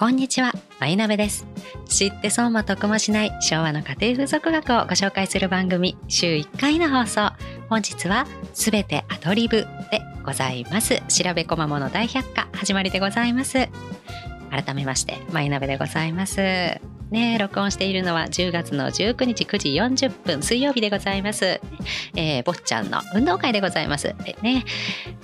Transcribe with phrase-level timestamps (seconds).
[0.00, 1.46] こんにちは、まいなべです。
[1.86, 7.32] 知って損も得もしない昭和の家庭風俗学をご紹介する番組、週1回の放送。
[7.68, 11.02] 本日は、すべてアドリブでございます。
[11.08, 13.68] 調べこまもの大百科、始まりでございます。
[14.50, 16.80] 改めまして、まいなべでございます。
[17.10, 21.60] ね録音しているのは10月の19日9時40分水曜日でございます。
[22.16, 24.14] えー、坊ちゃんの運動会でございます。
[24.24, 24.64] でね、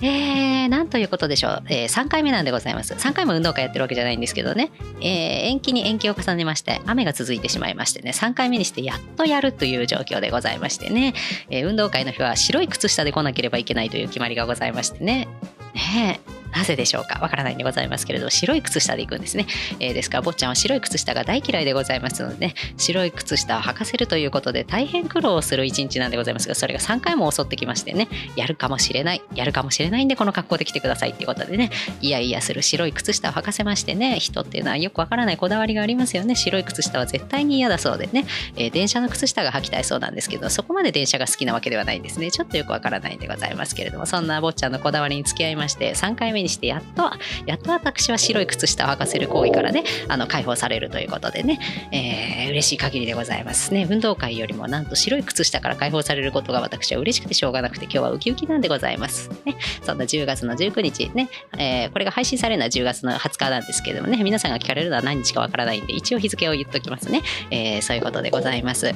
[0.01, 2.93] えー、なんということでしょう、えー、3回目なんでございます。
[2.93, 5.05] 3回も運動会やってるわけじゃないんですけどね、えー、
[5.47, 11.13] 延期に延期を重ねまして、雨が続いてしまいましてね、3回目にしてやっとやるという状況でございましてね、
[11.49, 15.27] えー、運動会の日は白い靴下で来なければいけないという決まりがございましてね、
[15.73, 16.19] ね
[16.57, 17.19] なぜでしょうか？
[17.21, 19.47] わからないんでございますけれど白い靴下で行くんですね、
[19.79, 20.17] えー、ですか？
[20.17, 31.69] ら坊ちゃんは白い靴下が大嫌いでございますのでね白い靴下を履かせるということで大変苦労する一日なんでございますがそれが3回も襲ってきましてねやるかもしれないやるかもしれないんでこの格好で来てくださいっていうことでね
[32.01, 36.35] いやいやする白い靴下を履かせましてね人っていうのはよくわからないこだわりがありますよね。
[36.35, 42.31] 白い靴下は絶対に嫌だそうでね、えー、電車の靴下が履きたいそうなんですけどそこまで電車が好きなわけではないんですね。
[42.31, 47.11] ちょっとよくわからないんでございますけれどもそんな坊ちゃんのこだわりに付き合いまして3回目にしてやっと
[47.45, 51.59] やっと私は白い靴下を履かせる行為からねあの解放されるということでね、
[51.91, 53.87] えー、嬉しい限りでございますね。
[53.89, 59.57] 運動会よりもなんと白い靴下から解放されることが私は嬉しくてしょうがなくて今日はウキウキなんでございますね。
[59.83, 68.93] そんな10月の19日ね、えー、これが配信されるのは10月の20日なんですけどもね皆さんが聞かれるのは何日かわからないんで一応日付を言っときますね、えー、そういうことでございます。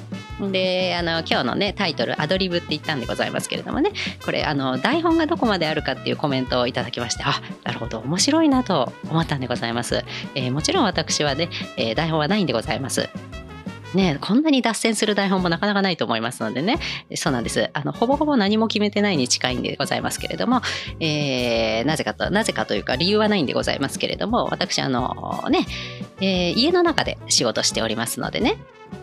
[0.50, 3.92] であの今日のねタイトルアドリブって言ったんでございますけれどもね
[4.26, 10.04] これあの台本がどこまであるかっていうコメントをいただきましてあなるほど面白いなと思ったんでございます。
[10.36, 13.10] えー、もちろん私はね、えー、台本はないんでございます。
[13.94, 16.80] ね、こんなに脱線する台本もなかなかないと思いますのでね、
[17.16, 17.70] そうなんです。
[17.74, 20.62] あの、ほぼほぼ何も決めてないに近いんでございますけれども、
[21.00, 25.66] えー、なぜかと、なぜかというか理由はないんでございますけれども、私、あの、ね、
[26.22, 28.58] えー、家の中で仕事しておりますのでね、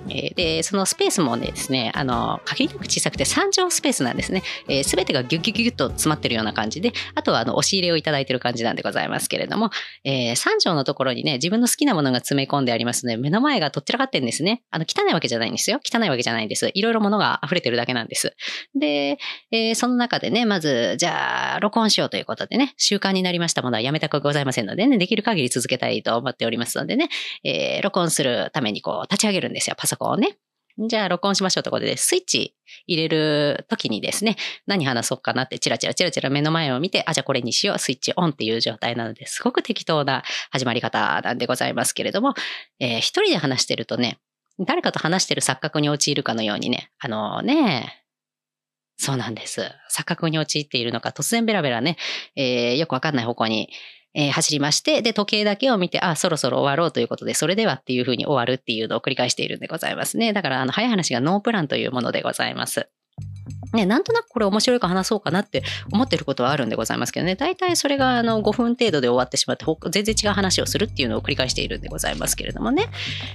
[0.06, 4.40] で、そのスペースもですね、あの、限りなく小さくて3畳スペースなんですね。
[4.40, 9.70] す、えー、べ、てがギュッギュッギュッと詰まってるような感じで、あとはあの、押し入れをいただいてる感じなんでございますけれども、
[10.04, 14.62] えー、3畳のところにね、自分の好きなものが詰め込んでありますので、目の前がとっちらかってんですね。
[14.78, 15.80] あの、汚いわけじゃないんですよ。
[15.84, 16.70] 汚いわけじゃないんです。
[16.72, 18.34] いろいろ物が溢れてるだけなんです。
[18.78, 19.18] で、
[19.50, 27.08] えー、その中でね、まず、じゃあ、録音しようということでね、習慣になりましたものはやめたくございませんのでね、できる限り続けたいと思っておりますのでね、
[27.44, 30.38] えー、録音するためにこう、立ち上げるんですよ、パソコンをね。
[30.86, 32.54] じゃあ録音しましょうということで、スイッチ
[32.86, 34.36] 入れるときにですね、
[34.66, 40.22] 何話そうかなってチラチラチラチラ目の前を見て、あ、じゃあこれにしよう、スイッチオンっていう状態なので、すごく適当な
[40.52, 42.34] 始まり方なんでございますけれども、
[42.78, 44.18] えー、一人で話してるとね、
[44.60, 48.04] 誰かと話してる錯覚に陥るかのようにね、あのね、
[48.96, 49.70] そうなんです。
[49.94, 51.96] 錯覚に陥っているのか、突然ベラベラね、
[52.34, 53.70] えー、よくわかんない方向に
[54.14, 60.32] えー、走りまして、で、時計だけを見て、あ、そろそろ終わろうということで、それではっていうふうに終わるっていうのを繰り返しているんでございますね。
[60.32, 62.88] だから、あの、早い話がノープランというものでございます。
[63.72, 65.62] ね、なんとなくこれ面白いか話そうかなって
[65.92, 72.88] 思ってることはあるんでございますけどね、大体それがあの5分程度で終わってしまって、全然違う話をするっていうのを繰り返しているんでございますけれどもね、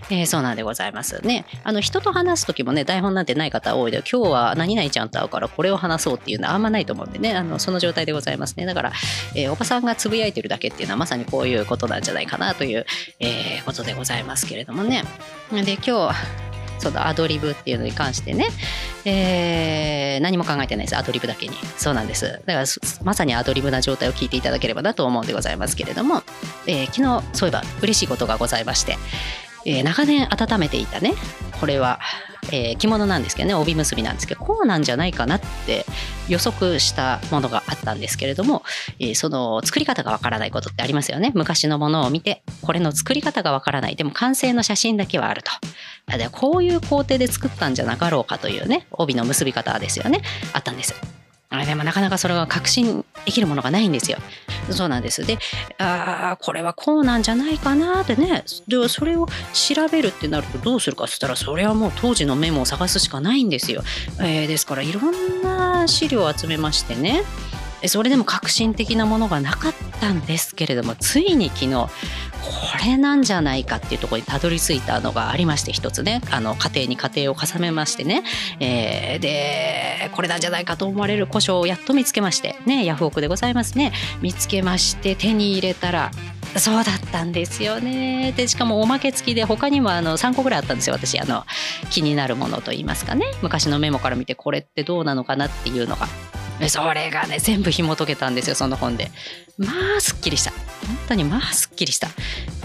[0.09, 1.45] えー、そうなんでございますね。
[1.63, 8.65] あの人と話す時もね、台本なんてない方多いで、今日は何々ちゃんと会うからこれを話そうっていうのはあんまないと思うんでね、あのその状態でございますね。
[8.65, 8.91] だから、
[9.35, 12.85] えー、おばさんがつぶやいてるだけっていうのはまさにこういうことなんじゃないかなという、
[13.19, 15.03] えー、ことでございますけれどもね。
[15.51, 16.52] で、今日、
[16.83, 18.49] そのアドリブっていうのに関してね、
[19.05, 20.97] えー、何も考えてないです。
[20.97, 21.55] アドリブだけに。
[21.77, 22.41] そうなんです。
[22.45, 22.65] だから
[23.03, 26.23] まさにアドリブな状態を聞いていただければなと思うんでございますけれども、
[26.67, 28.97] えー、昨日そういえば嬉しいことがございまして、
[29.65, 31.13] えー、長年温めていたね、
[31.59, 31.99] これは、
[32.51, 35.85] えー、着物なんですけどね、帯結びなんですけど、こうなんじゃないかなって
[36.27, 38.63] 予測したものがあったんですけれども、
[38.99, 41.31] えー、その作り方がわからないことってありますよね。
[41.35, 43.95] 昔のものを見て、これの作り方がわからない。
[43.95, 45.51] でも完成の写真だけはあると。
[46.31, 50.21] こういう工程で作ったんじゃなかろうかというね、帯の結び方ですよね。
[50.53, 50.93] あったんです。
[51.65, 54.17] でもなかなかそれは確信できるものがないんですよ。
[54.71, 55.25] そうなんです。
[55.25, 55.37] で、
[55.77, 58.43] ああ、これはこうなんじゃないかなってね。
[58.67, 63.83] で、それを調べるってなるとどうするかっつったら、それはもう当時のメモを探すしかないんですよ。
[64.19, 67.23] えー、ですから、いろんな資料を集めましてね。
[67.87, 71.89] それでも革新的なものがなかったんですけれどもついに昨日こ
[72.83, 78.23] れなんじゃないかっていうところにたどり着いたのがありまして一つねあの家庭に家庭を重ねましてね、
[78.59, 86.11] えー、でこれなんじゃないかと思われる古書をやっと見つけましてねヤフオクでございますね見つけまして手に入れたら
[86.57, 88.31] そうだったんですよね。
[88.37, 91.45] でしかもおまけ付きで他にもあの3個ぐらいあったんですよ私あの
[91.89, 96.07] 気になるものといいますかね昔のメモから見てこれってどうなのかなっていうのが。
[96.69, 99.11] それがね全部紐解けたんですよその本で
[99.57, 99.67] ま
[99.97, 100.59] あすっきりした本
[101.09, 102.07] 当にまあすっきりした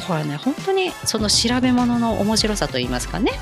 [0.07, 3.33] これね本当にその調べ物の面白さといいますかね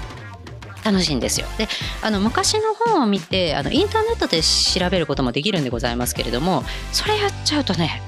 [0.84, 1.48] 楽しいんですよ。
[1.58, 1.66] で
[2.00, 6.62] あの昔の本を見てあのインターネットで調べることもできるんでございますけれども
[6.92, 8.00] それやっちゃうとね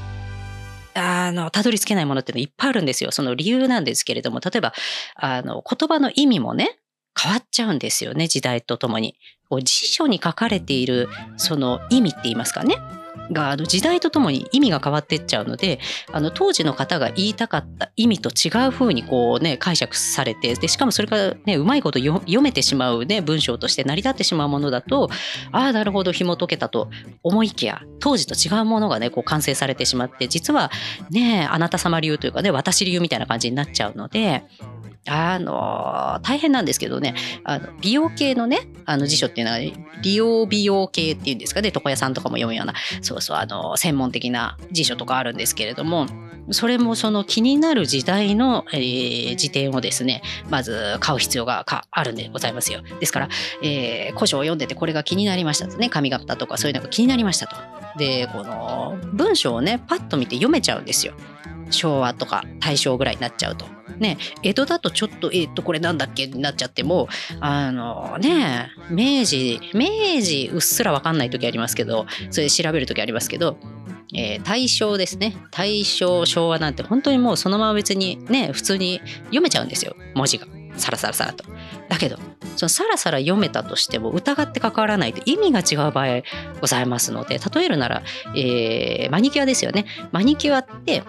[0.95, 3.11] あのたどり着けないものっていうのいっぱいあるんですよ。
[3.11, 4.73] その理由なんですけれども例えば
[5.17, 6.79] あの言葉の意味もね
[7.21, 9.17] 変わっちゃうんですよね時代とともに。
[9.65, 12.77] 辞書に書かれているその意味って言いますかね
[13.33, 15.81] があの時代とともに意味が変わってっちゃうので
[16.13, 25.09] あの当時の方が言いたかった意味と違う風にこうね解釈されてでしかもそれがねうまいこと読めてしまうね文章として成り立ってしまうものだと
[25.53, 26.89] ああなるほど紐解けたと
[27.23, 30.71] 思いきや当時と違うものがねこう完成されてしまって実は
[31.11, 34.45] ねあなた様流というかね私流みたいな感じになっちゃうので
[35.09, 37.15] あの大変なんですけどね
[37.45, 39.59] あの美容系のねあの辞書っていうのは
[40.03, 46.07] 利用美容系っていうんですかね床屋さんとかも読むようなそうそうあの専門的な辞書とかあるんですけれども
[46.51, 52.83] それもその気になる時代の、えー、辞典をですねまず買う必要があるんでございますよ。
[53.01, 53.29] ですから、
[53.63, 57.57] えー、古書を読んでてこれが気になりましたとね髪型とかそういうのが気になりましたと。
[57.99, 61.15] でこの文章をねパッと見て読めちゃうんですよ。
[61.71, 63.67] 昭和とか大正ぐらいになっちゃうと。
[63.99, 67.09] ね、江戸だとちょっと、えっ、と、これなんだっけになっちゃっても、
[67.41, 73.59] あのね、明治、明治うっすらわかんない時ありますけど、それ調べる時ありますけど、
[74.15, 75.37] えー、大正ですね。
[75.51, 80.47] 大正、昭和なんて本当にもうそのまま別にね、普通に読めちゃうんですよ、文字が。
[80.77, 81.45] サラサラサラと。
[81.89, 82.19] だけど、
[82.57, 86.23] そのサラサラ読めたとしても疑って関わらないと意味が違う場合
[86.61, 88.03] ございますので、例えるなら、
[88.35, 89.87] えー、マニキュアですよね。
[90.13, 91.03] マニキュアって、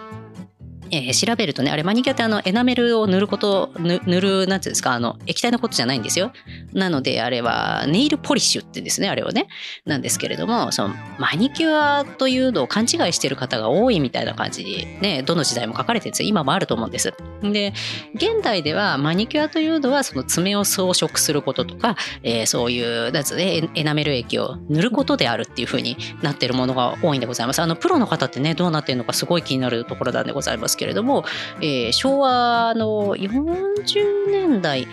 [0.92, 6.32] えー、調べるとね、あれマニキュアってあのエナメルを塗ること、塗る、なんていうんですか、あの、液体のことじゃないんですよ。
[6.74, 9.48] なので、あれはネイルポリッシュってですね、あれはね。
[9.86, 16.30] なんですけれども、そのマニキュアというのを勘違いしてる方が多いみたいな感じにね、どの時代も書かれてるんですよ。
[16.30, 17.14] 今もあると思うんです。
[17.44, 17.74] で、
[18.16, 27.62] 現代ではマニキュアというのはその爪を装飾することとか、えー、そういう、なんつね、エナメル液を塗ることであるっていうふうになってるものが多いんでございます。
[27.62, 31.26] あの、プロの方ってね、どうなってるのかすごい気になるところなんでございますけれども、
[31.62, 34.88] えー、昭和の40年代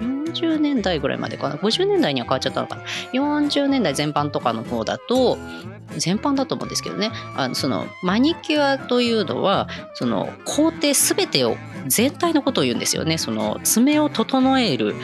[0.00, 2.82] 40年代ぐらいまでかな？50年代には変わっちゃったのかな
[3.12, 5.38] ？40年代全般とかの方だと
[5.96, 7.10] 全般だと思うんですけどね。
[7.36, 13.18] あのそのマニキュアというのはその工程全てを全体のことを言うんですよね。
[13.18, 14.94] その爪を整える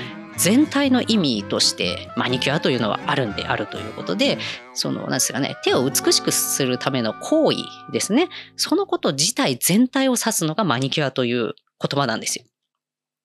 [0.43, 4.39] 全体の意味としてマニキュアというのはあるんであるということで
[4.73, 7.59] そのなんですかね手を美しくするための行為
[7.93, 12.45] ですねそのこと自体全体を指すのがマニキュアという言葉なんですよ。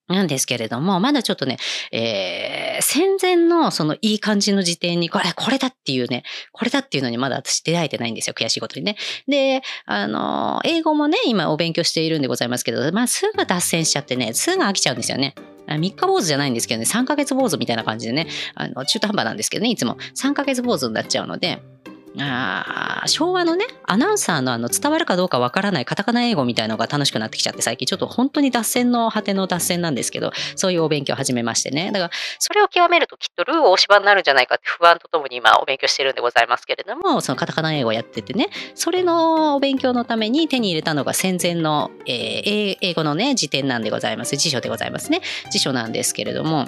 [0.07, 1.57] なんですけれども、まだちょっとね、
[1.91, 8.97] えー、戦前のそのいい感じの時点に、これ、これだっていうね、これだっていうのにまだ私出会えてないんですよ、悔しいことにね。
[9.27, 15.33] で、あの、英語もね、今お勉強しているんでございますけど、まあ、すぐ脱線しちゃってね、すぐ飽きちゃうんですよね。
[15.67, 21.59] 3日坊主じゃないんですけどね、3ヶ月坊主みたいな感じでね、あの中途半端なんですけどね、いつも3ヶ月坊主になっちゃうので、
[22.19, 31.91] あ昭和のねアナウンサーのあの伝わるかどうかわからないカタカナ英語みたいのが楽しくなってきちゃって最近ちょっと本当に脱線の果ての脱線なんですけどそういうお勉強を始めましてね。
[31.91, 44.35] だからそれを極めるときっとルー大芝になるんじゃないかって不安とともに今お勉強してるんでございますけれどもそのカタカナ英語をやっててねそれのお勉強のために手に入れたのが戦前の、えー、英語のね辞典なんでございます。
[44.35, 45.21] 辞書でございますね。
[45.51, 46.67] 辞書なんですけれども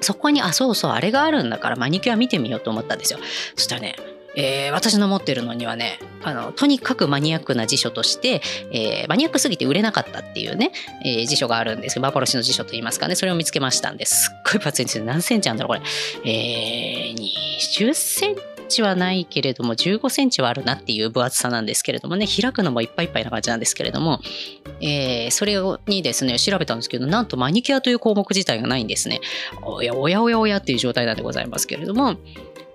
[0.00, 3.18] そこにあそうそうあれがあるんだからマニキュア見てみようと思ったんですよ。
[3.54, 3.96] そしたらね
[4.36, 10.72] えー、私の持ってるのにはねあのとにかくマニアックな辞書として、えー、マニアックすぎて売れなかったっていうね、
[11.04, 14.30] えー、辞書があるんですけど幻の辞書といいますかねそれを見つけましたんです。
[14.32, 14.98] っごい分厚いんです。
[14.98, 15.84] よ何センチあるんだろうこ
[16.24, 17.16] れ、えー、
[17.58, 18.36] 20セン
[18.70, 24.20] チはないけれども15センチはあるなっていう分厚さなんですけれどもね開くのもいっぱいいっぱいな感じなんですけれども、
[24.80, 25.56] えー、それ
[25.86, 29.20] にですね調べたんですけどなんとマニキュアという項目自体がないんですね。
[29.62, 32.16] おやおやおやおやっていう状態なんでございますけれども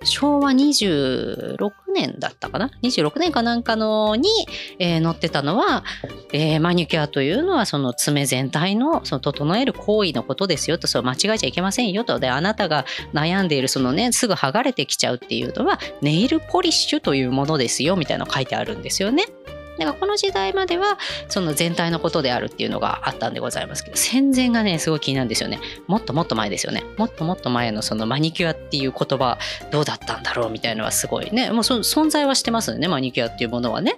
[0.06, 4.30] 昭和26年だったかな？26年かなんかのに、
[4.80, 5.84] えー、載ってたのは、
[6.34, 19.26] えー、マニキュアというのはその爪全体のその整える行為のことですよとそう間違えちゃいけませんよとであなたが悩んでいるそのねすぐ剥がれてきちゃうっていうのはネイルポリッシュというものですよみたいなの書いてあるんですよね。
[19.78, 25.60] だからこの時代まではその全体のことであるっていうのがあったんでございますけど戦前がねすごい気になるんですよね。
[25.88, 26.84] もっともっと前ですよね。
[26.98, 29.38] もっともっと前のそのマニキュアっていう言葉
[29.72, 31.50] どうだったんだろうみたいなのはすごいね。
[31.52, 33.96] もう存在はしてますよねマニキュアっていうものはね。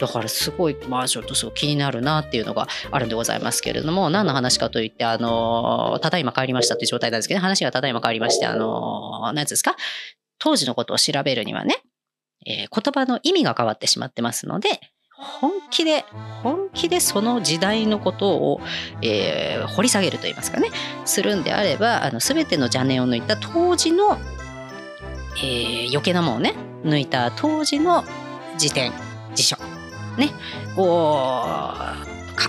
[0.00, 7.42] だからすごいまあちょっとそう気になるなっていうのがあるんでございますけれども何の話かといってあのただいま帰りましたっていう状態なんですけどね。
[7.42, 9.76] 話がただいま帰りましてあの何ですか？
[10.38, 11.76] 当時のことを調べるにはね
[12.46, 14.68] えー、言葉の意味が変わってしまってますので、
[15.18, 16.04] 本気で、
[16.42, 18.60] 本気でその時代のことを、
[19.02, 20.70] えー、掘り下げると言いますかね、
[21.04, 24.16] するんであれば、あの、すべての邪念を抜いた当時の、
[25.38, 28.04] えー、余計なものをね、抜いた当時の
[28.56, 28.92] 辞典、
[29.34, 29.56] 辞書、
[30.16, 30.30] ね、
[30.76, 31.42] を、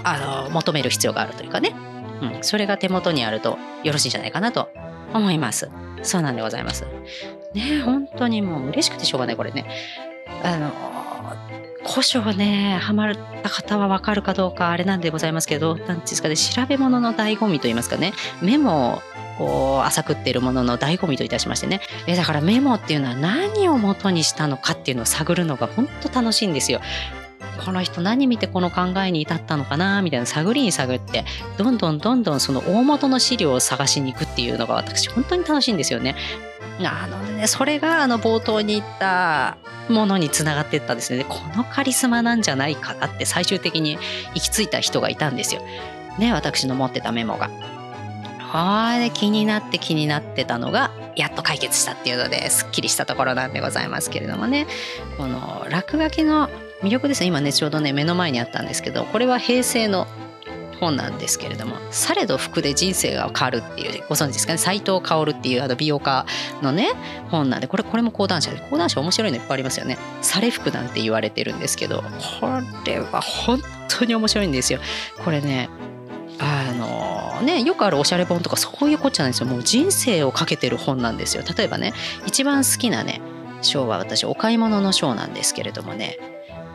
[0.04, 1.76] あの、求める必要があるというかね、
[2.22, 4.70] うん、それが手元にあるとよろしいんじゃないかなと
[5.14, 5.72] 思います。
[6.04, 6.86] そうなんでございます。
[7.56, 9.66] ね、本当にもう嬉しくてしょうがない、これね。
[10.44, 10.72] あの、
[11.86, 19.02] 古書ね、ハマった方はわかるかどうかあれなんでございますけど、なんですかね、調べ物の醍醐味と言いますかね、メモ
[19.40, 21.82] を浅くっているものの醍醐味といたしましてね。
[22.08, 26.82] え、だからメモっていうのは何を元にしたのかっていうのを探るのが本当楽しいんですよ。
[27.66, 31.26] この人何見てこの考えに至ったのかなみたいな探りに探って
[31.58, 36.16] どんどんどんどんその大元の資料を探しに行くっていうのが私本当に楽しいんですよね。
[36.88, 39.58] あのねそれがあの冒頭に言った
[39.90, 43.98] ものにつながっていったんですねこのカリスマなんじゃないかなって最終的に
[44.34, 45.62] 行き着いた人がいたんですよ。
[46.18, 47.50] ね私の持ってたメモが。
[48.40, 54.66] はあれ気になって気になってたのがやっと解決したっていうのですっきりしたところなんでございますけれどもね
[55.18, 56.50] この落書きの
[56.82, 60.08] 魅力ですね今ねちょうどね目の前にあったんですけどこれは平成の
[60.80, 64.58] 本なんですけれども「されど服で人生が変わる」っていうご存知ですかね？
[64.58, 66.26] 斎藤薫っていうあの美容家
[66.62, 66.90] のね
[67.30, 72.04] 本なんでこれこれも講談社で講談社面白いのいっぱいありますよね「され服」なんて言われてるんですけど
[72.40, 72.48] こ
[72.86, 74.80] れは本当に面白いんですよ。
[75.24, 75.70] これね
[76.42, 79.48] あのねよくあるおしゃれ本とかそういうこっちゃないんですよ。
[79.48, 81.44] もう人生をかけてる本なんですよ。
[81.58, 81.94] 例えばね
[82.26, 83.22] 一番好きなね
[83.62, 86.18] 章は私お買い物の章なんですけれどもね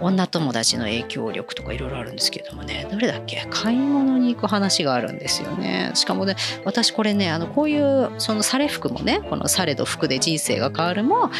[0.04, 2.86] 女友達の影響力とかいろいろあるんですけどもね。
[2.90, 3.46] どれだっけ？
[3.50, 5.92] 買い物に行く話があるんですよね。
[5.94, 11.30] しかもね私これねあのこういうそのされ服もねこのされど服で人生が変わるも、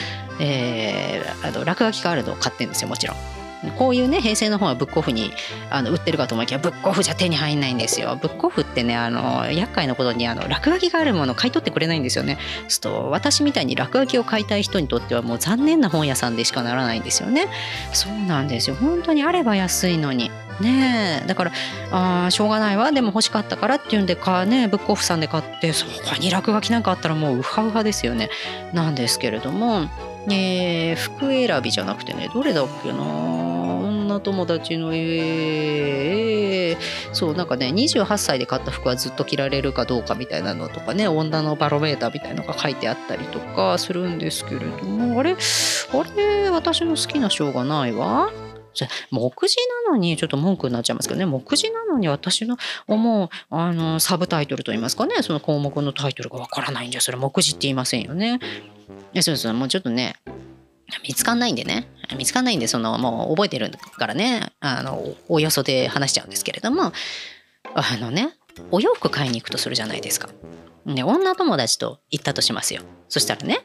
[0.41, 3.44] えー、あの落書きがあるのを買ってるんですよもちろん。
[3.73, 5.33] こういうね平成の本はブックオフに
[5.71, 8.19] あの売ってるかと思いきやブックオフじゃ手に入んないんですよ。
[8.21, 12.39] ブックオフってねあの厄介なことにあの落書きがあるものを買い取ってくれないんですよね。
[12.69, 17.49] すと私みたいに落書きを買いたい人にとってはもう残念な本屋さんでしかならないんですよね。
[17.93, 18.77] そうなんですよ。
[18.77, 20.31] 本当にあれば安いのに。
[20.61, 21.27] ねえ。
[21.27, 21.53] だから
[21.91, 22.93] あしょうがないわ。
[22.93, 28.31] でも欲しかったからっていうんでかねブックオフさんで買ってそこに落書きなんかあったらもうウハウハですよね。
[28.73, 29.89] なんですけれども。
[30.31, 33.03] えー、服選びじゃなくてねどれだっけな。
[33.05, 45.33] 女友達のえー、そうなんかね28歳で買った服はずっと着られるかどうかみたいなのとかね女のバロメーターみたいなのが書いてあったりとかするんですけれどもあれ？
[45.33, 45.37] あ
[46.17, 46.51] れ？
[46.51, 48.31] 私の好きな章がないわ。
[48.75, 51.27] じゃ目次なのにちょっと文句になっちゃいますけどね。
[51.27, 55.17] 目次なのに私の思うあのサブタイトルといいますかね。
[55.23, 58.41] その項目のタイトルがわからないんじゃそれ目次って言いませんよね。
[59.13, 59.37] いやそう。
[59.37, 59.55] そう。
[59.55, 60.17] もうちょっとね
[61.07, 61.89] 見つかんないんでね。
[62.17, 64.53] 見つかんないんでそのもう覚えてるからね。
[64.61, 66.93] あのおよそで話しちゃうんですけれども。
[67.75, 68.35] あのね
[68.71, 70.29] お洋服買いに行くとするじゃないですか。
[70.87, 72.83] で女友達と行ったとしますよ。
[73.09, 73.61] そしたらね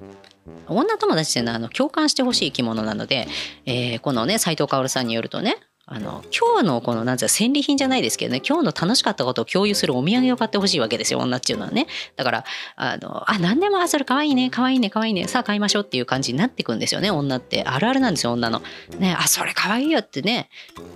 [0.67, 3.27] 女友達っていうのはあの共感してほしい生き物なので、
[3.65, 5.57] えー、このね斎藤薫さんによるとね
[5.91, 11.87] あの今日のこのなん戦利品じゃないですけどね今日の楽しかったことを共有するお土産を買ってほしいわけですよ女っていうのはね。
[12.15, 12.43] だから
[12.75, 17.63] あのあ何でもあそれかわいいねかわいいねかわいいねさあ買いましょうっていう感じになってくんですよね女って。
[17.63, 18.61] あるあるなんですよ女の。
[18.99, 20.49] ねあそれかわいいよってね。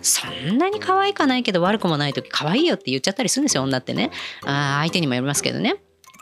[0.04, 4.12] そんなに可愛かないけど悪くもない時可愛いよって言っちゃったりするんですよ女ってね。
[4.46, 5.78] あ相手にもよりますけどね。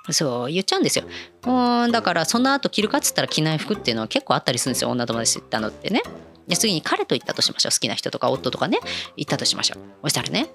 [0.09, 1.05] そう言っちゃうんですよ。
[1.45, 6.01] うんだからその後着るかっつったら着ない服っていうのは結構あったりするんですよ女友達ってのってね。
[6.47, 8.79] で次に彼と行ったとしましょう好きな人とか夫とかね
[9.15, 10.49] 行ったとしましょうそしたらね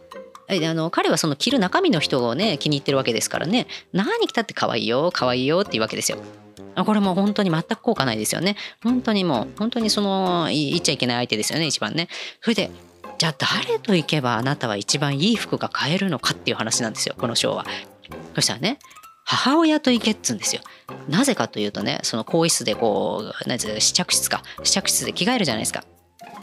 [0.49, 6.19] あの彼はその着る中身の人をね気に入ってるわけですからね何着たって可愛いよ可愛いよっていうわけですよ。
[6.85, 8.55] これも本当に全く効果ないですよね。
[8.83, 12.09] 本当にもう本当にその言っちゃいけない相手ですよね一番ね。
[12.43, 12.71] それで
[13.17, 17.65] じゃあ誰と行けばあなたは一番いい服が買えるのかっていう話なんですよこの章は。
[18.35, 18.79] そしたらね
[19.26, 20.62] 母親と行けっつうんですよ。
[21.09, 25.85] なぜかというとね、その更衣室でこう、なん試着室か、試着室で着替えるじゃないですか。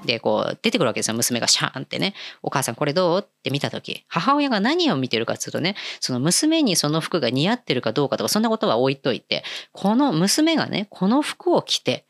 [0.06, 1.14] で、こう、出てくるわけですよ。
[1.14, 2.14] 娘がシャーンってね。
[2.42, 3.20] お母さんこれどう？
[3.20, 12.06] って見た時母親が何を見てるかっていうとね、その娘にその服が似合ってるかどうかとか、そんなことは置いといて、この娘がね、この服を着て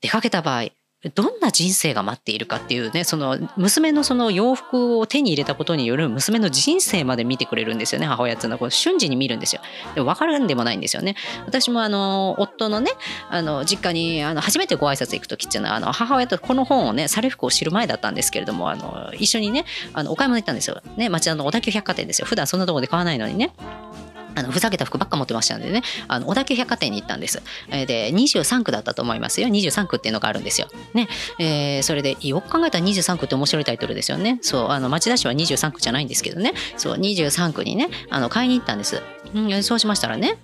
[0.00, 0.70] 出かけた場合、
[1.14, 8.58] どんな人生が待っているかっていうねその娘のその洋服を手に入れたことによる娘の人生まで見てくれるんですよね母親っていうのは。
[8.60, 9.62] こう瞬時に見るんですよ。
[9.94, 11.16] でも分からんでもないんですよね。
[11.46, 12.92] 私もあの夫のね
[13.30, 19.64] あの実家にあの初めてご挨拶行く時っていうのはあの母親とこの本をねされ服を知る前だったんですけれどもあの一緒にね
[19.94, 20.82] あのお買い物行ったんですよ。
[20.96, 22.26] ね町田の小田急百貨店ですよ。
[22.26, 23.52] 普段そんなところで買わないのにね。
[24.40, 25.82] あのふざけた服ばっか持ってましたんでね。
[26.08, 27.42] あの小田急百貨店に行ったんです。
[27.70, 29.48] えで23区だったと思いますよ。
[29.48, 30.68] 23区っていうのがあるんですよ。
[30.94, 31.08] ね。
[31.38, 34.38] えー、それでよく考えたら23区って面白いタイトルですよね。
[34.42, 36.54] そうあの町田市は23区じゃないんですけどね。
[36.76, 39.02] そう23区にねあの買いに行ったんです。
[39.34, 40.38] うん、そうしましたらね。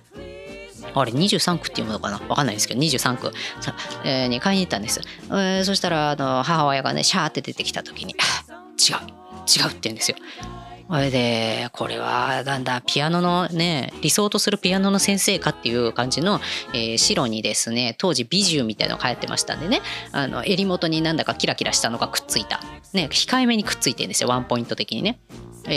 [0.93, 2.19] あれ23区っていうものかな？
[2.27, 3.31] わかんないですけど23区。
[3.61, 9.17] さ、えー、に買いに行ったんです、えー、そしたらあの母親がねシャーって出てきた時に違う。
[9.47, 10.17] 違うって言うんですよ。
[10.89, 16.39] それでこれはだんだんピアノのね理想とするピアノの先生かっていう感じの、
[16.73, 22.61] えー、白にですね当時美獣みたいなのが流行ってましたんでねあの襟元になんだかキラキラしたのがくっついた。
[22.93, 25.19] ね控えめにくっついてるんですよワンポイント的にね。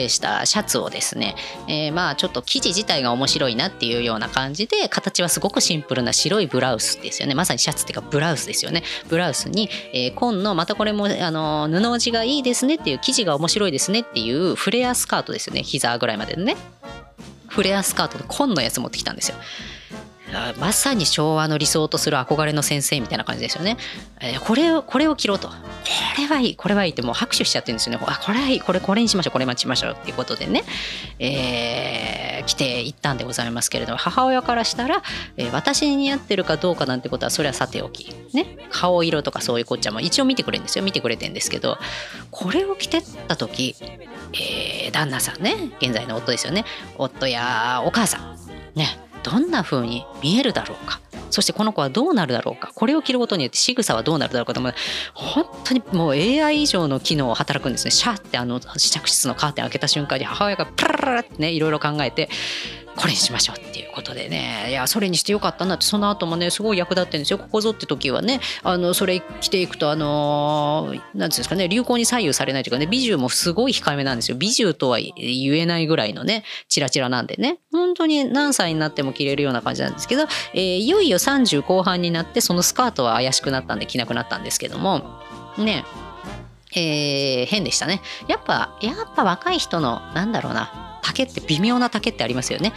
[0.08, 1.34] したシャツをですね、
[1.68, 7.34] えー、まあちょっと生地自体が面白いなっていうような感じで形はすごくシンプルな白いブラウスですよね。
[7.34, 8.82] まさにシャツっていうかブラウスですよね。
[9.08, 15.64] ブラウスに、えー、紺のまたこれもあの布地がいいですねっていう生地が面白いですねっていうフレアスカートですよね。
[15.64, 16.56] 膝ぐらいまでのね。
[17.48, 19.36] フレアスカートで紺のやつ持ってきたんですよ。
[20.58, 23.76] まさに昭和の理想とする憧れの先生みたいな感じですよね。
[24.20, 25.48] えー、これを、これを着ろと。
[25.48, 25.54] こ
[26.18, 28.04] れはいい、これはいいってもう拍手しちゃってるんですよね。
[28.06, 30.62] あ、これはいい、これ、これにしましょう、これ待ちましょうっていうことでね、
[31.18, 31.99] えー、
[32.50, 35.02] 来ていったんでございますけれども、母親からしたら、
[35.36, 40.84] えー、私に似合ってるかどうかなんてことは、それはさておき、ね、顔色とかそういうこっちゃも一応見てくれるんですよ。
[40.84, 41.78] 見てくれてんですけど、
[42.32, 43.76] これを着てった時、
[44.32, 46.64] えー、旦那さんね、現在の夫ですよね、
[46.98, 48.36] 夫やお母さん、
[48.74, 51.00] ね、どんな風に見えるだろうか。
[51.30, 52.72] そしてこの子はどうなるだろうか。
[52.74, 54.72] これを着ることによって仕草はどうなるだろうかとも
[55.14, 57.90] 本当にもう AI 以上の機能を働くんですね。
[57.90, 62.28] シャーってあの試着室のカーテン開けた瞬間に母親がプラララってねいろいろ考えて
[63.00, 64.66] これにしましょうっていうことでね。
[64.68, 67.38] いやそれにしてよかったなってその後もねすごい役立ってるんですよ。
[67.38, 68.40] ここぞって時はね。
[68.62, 74.36] あのそれ着ていくとあの何て言うんですかね流行に左右されないというかね美獣もすごい控えめなんですよ。
[74.36, 77.58] 美獣とは言えないぐらいのねチラチラなんでね。
[77.72, 85.02] 本当に何歳になっても着れるような感じなんですけど、えー、いよいよ30後半になってそのスカートは怪しくなったんで着なくなったんですけども。
[85.56, 85.84] ね。
[86.72, 88.00] えー、変でしたね。
[88.28, 92.72] やっぱ、やっぱ若い人の、なんだろうな、丈って微妙な丈ってありますよね。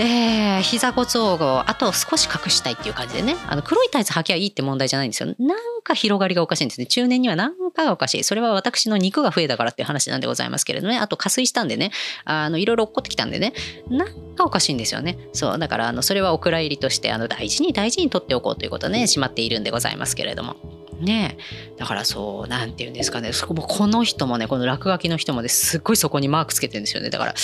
[0.00, 3.36] えー、膝骨をあと少し隠したいっていう感じでね。
[3.48, 6.86] あの黒いタイツ履きゃいいって問題じゃないんですよなんか広がりがおかしいんですね。
[6.86, 8.24] 中年にはなんかがおかしい。
[8.24, 10.98] それは私の肉が増えたからっていう話なんでございますけれどね。
[10.98, 11.90] あと加水したんでね。
[12.24, 13.52] あのいろいろ落っこってきたんでね。
[13.90, 15.18] なんかおかしいんですよね。
[15.32, 20.56] そうだからあのそれはお蔵入りとしてあの大事に大事に取っておこうということねしまっているんでございますけれども。
[21.00, 21.36] ね。
[21.76, 23.32] だからそう何て言うんですかね。
[23.32, 27.10] そこもこの人もねこの落書きの人もねすっごいそこにマークつけてるんですよね。
[27.10, 27.34] だから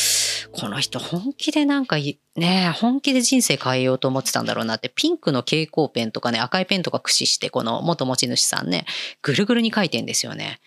[0.52, 1.96] この人本気でなんか
[2.36, 8.86] ね本気で人生変えようと思ってたんだろうなってピンクの蛍光ペンとかね赤いペンとか駆使してこの元持ち主さんね
[9.22, 10.60] ぐるぐるに書いてんですよね。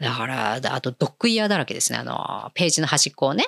[0.00, 1.98] だからあとドッグイヤーだらけですね。
[1.98, 3.46] あのページの端っこをね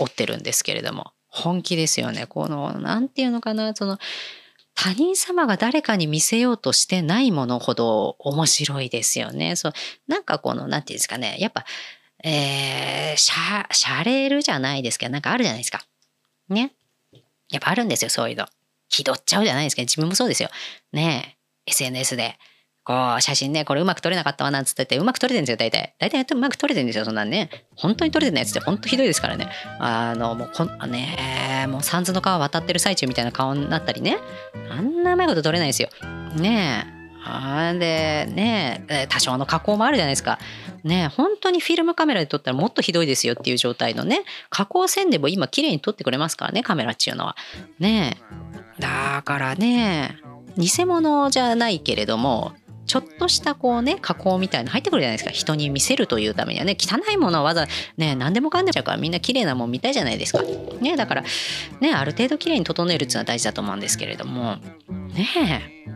[0.00, 1.12] 折ってるんですけれども。
[1.28, 2.26] 本気ですよね。
[2.26, 3.98] この何て言うのかなその
[4.76, 9.56] 他人様が誰かに見せようとしてないものほど面白いですよね。
[9.56, 9.72] そう
[10.06, 11.64] なんかこの、なんて言うんですかね、やっぱ、
[12.22, 15.80] えー、しゃ、しゃれるじゃないですけど、なんかあるじゃないですか。
[16.50, 16.72] ね。
[17.50, 18.46] やっぱあるんですよ、そういうの。
[18.88, 19.82] 気取っちゃうじゃないですか。
[19.82, 20.50] 自分もそうですよ。
[20.92, 22.38] ねえ、SNS で。
[22.86, 25.94] こう、写真ね、これうまく撮れなかったわなんつってて、うまく撮れてるんですよ、大体。
[25.98, 27.50] 大体うまく撮れてるんですよ、そんなんね。
[27.74, 29.48] 本当に撮れてないやつって本当ひどいですからね。
[29.80, 34.18] あの、もうこん、ねもう三途の川渡ってる最中みたいな顔になったりね。
[34.70, 35.88] あんなうまいこと撮れないですよ。
[36.36, 36.96] ねえ。
[37.28, 40.38] あでねえ多少の加工もあるじゃないですか。
[40.84, 47.36] ね本当にフィルムカメラで撮ったらもっとひどいですよっていう状態のね加工線でも今綺麗に撮ってくれますからねカメラっていうのは。
[47.80, 48.16] ね
[48.78, 50.18] えだからね
[50.56, 52.52] 偽物じゃないけれども
[52.86, 55.30] ちょっとしたこうね加工みたいなの入ってくるじゃないですか。
[55.30, 56.76] 人に見せるというためにはね。
[56.78, 60.42] 汚いものはわざね何でもかんでもちゃうからみんな綺麗なもん見たいじゃないですか。
[60.80, 61.24] ねだから
[61.80, 64.56] ねある程度綺麗に整えるっていうのは大事だと思うんですけれども。
[64.88, 65.28] ね
[65.82, 65.86] え。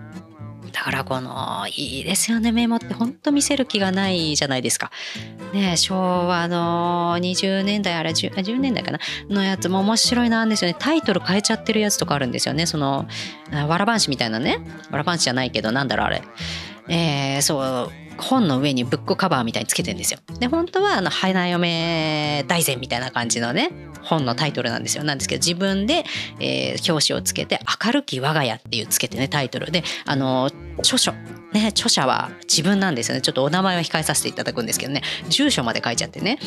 [0.73, 2.53] だからこのいいですよね。
[2.53, 4.91] メモってほんと見せる気がないじゃないですか。
[5.53, 5.97] ね昭
[6.29, 9.01] 和の20年代あれ 10, 10年代かな。
[9.29, 10.77] のやつも面白いなんですよね。
[10.79, 12.67] タイトル変えちゃってるやつとかあるんですよね。
[12.67, 13.07] その
[13.53, 14.59] わらばんしみたいなね。
[14.91, 16.23] わらばんしじゃないけどなんだろうあれ。
[16.89, 17.91] えー、そう
[18.21, 20.21] 本の上にブックカバーみたいにつけてんですよ。
[20.39, 23.71] で本当はあの花嫁大善みたいな感じのね
[24.03, 25.05] 本のタイトルなんですよ。
[25.05, 26.05] なんですけど自分で、
[26.39, 31.13] えー、表紙をつけて「明るき我が家」っていうつけてねタイトルであの著書
[31.53, 33.21] ね著者は自分なんですよね。
[33.21, 35.03] ちょっとお名前は控えさせていただくんですけどね。
[35.29, 36.39] 住所まで書いちゃってね。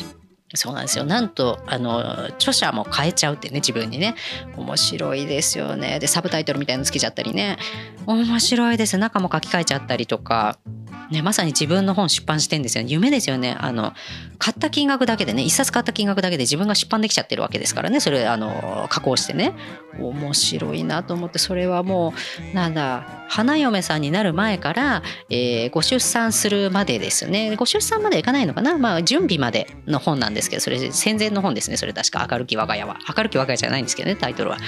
[0.54, 1.04] そうなんですよ。
[1.04, 4.14] なんと、あの、著者も変えちゃうってね、自分にね。
[4.56, 5.98] 面白いですよね。
[5.98, 7.58] で、サブタイトルみたいのつけちゃったりね。
[8.06, 8.96] 面白いです。
[8.98, 10.58] 中も書き換えちゃったりとか。
[11.10, 13.92] ね、まさに自分の本出版してんですよ、ね、夢ですよねあの
[14.38, 19.54] 買った金額だけでね一冊買った金額だけで自分が出版できちゃってるわけですからねそれあの加工してね
[19.98, 22.14] 面白いなと思ってそれはも
[22.52, 32.98] うなんだ花嫁さんになる前から、えー、ご出産するまでですよねご出産までいかないのかなまあ準備までの本なんですですけどそれ戦前の本ですねそれ確か明るき我が家は。
[33.16, 34.58] 明るき我が家じゃないんですけどねタイトルは。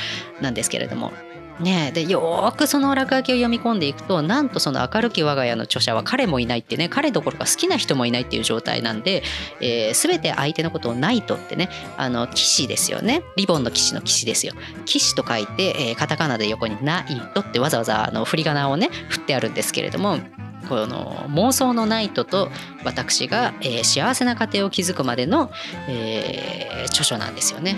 [0.40, 1.12] なんですけれども。
[1.60, 9.22] ね、でよくその落書きを読み込んでいくとなんとその明るき我が家の著者は彼もいないってね彼どころか好きな人もいないっていう状態なんで、
[9.62, 13.22] えー、全て相手のことをナイトってねあの騎士ですよね。
[13.36, 14.52] リボンの騎士の騎士ですよ。
[14.84, 20.18] 騎士と書いて、えー、カタカナで横にナイトってわざわざあの振り仮名をね振ってあるんですけれども
[20.68, 22.50] この妄想のナイトと
[22.84, 25.50] 私が、えー、幸せな家庭を築くまでの、
[25.88, 27.76] えー、著書なんですよね。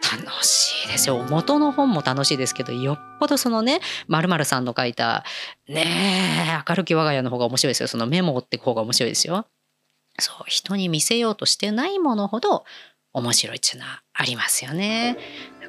[0.00, 5.24] 楽しいですよ元の本も楽しいですけどよっぽどそのねまるさんの書いた
[5.68, 5.84] ね
[6.48, 9.46] え明るき我が家の方が面白いですよそのメモって方が面白いですよ。
[10.18, 12.64] そう人に見せようとしてないものほど
[13.12, 15.16] 面白いっていうのはありますよね。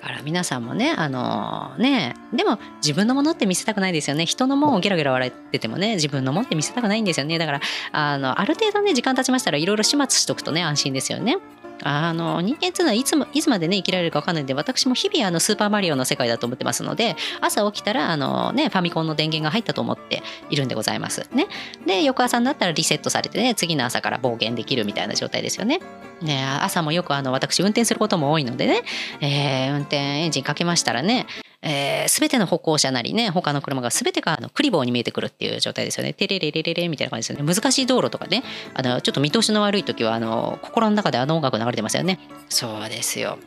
[0.01, 7.61] だから皆さんもねあのねでも自分のものって見せたくないですよね人のもんをゲラゲラ笑っててもね自分のもんって見せたくないんですよねだから
[7.91, 11.37] あのある程度ね時間経ちましたらいろいろ始末しとくとね安心ですよね。
[11.83, 21.27] あの人間っていうのはいつもいつまでね生きられるか分かんないんで私も日々あのスーパーマリオの世界だと思ってますので朝起きたらあの、ね、ファミコンの電源が入ったと思っているんでございます。
[21.33, 21.47] ね、
[21.87, 25.79] で翌朝になったらリセットされてね次の朝から暴言できるみたいな状態ですよね。
[26.21, 28.83] ね朝もよくあの私運転することも多いのでね、
[29.21, 31.27] えー、運転エンジンかけましたらね
[31.63, 36.13] えー、全ての歩行者なりね他の車が全てがあのクリボーに見えてくるっていう状態ですよね。
[36.13, 37.53] テレレレレレみたいな感じですよね。
[37.53, 42.19] 難しい道路とかねあのちょっと見通しの悪い時はあの心の中であの音楽流れてますよね。
[42.49, 43.37] そうですよ。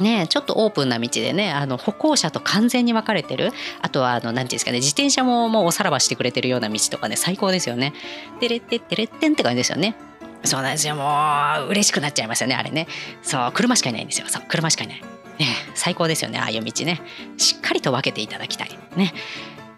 [0.00, 7.94] ね、ちょっとオープンな道でねあの歩行者と完全に分かれてるあとはあの何て言うんですかね自転車ももうおさらばしてくれてるような道とかね最高ですよね。
[8.38, 9.96] テレッテッテレッテンって感じですよね。
[10.44, 10.94] そうなんですよ。
[10.94, 12.86] もう嬉しくなっちゃいますよねあれね。
[13.22, 14.26] そう車しかいないんですよ。
[14.28, 15.02] そう車しかいない。
[15.38, 17.00] ね、最高ですよねああいう道ね。
[17.36, 18.70] しっかりと分けていただきたい。
[18.96, 19.12] ね。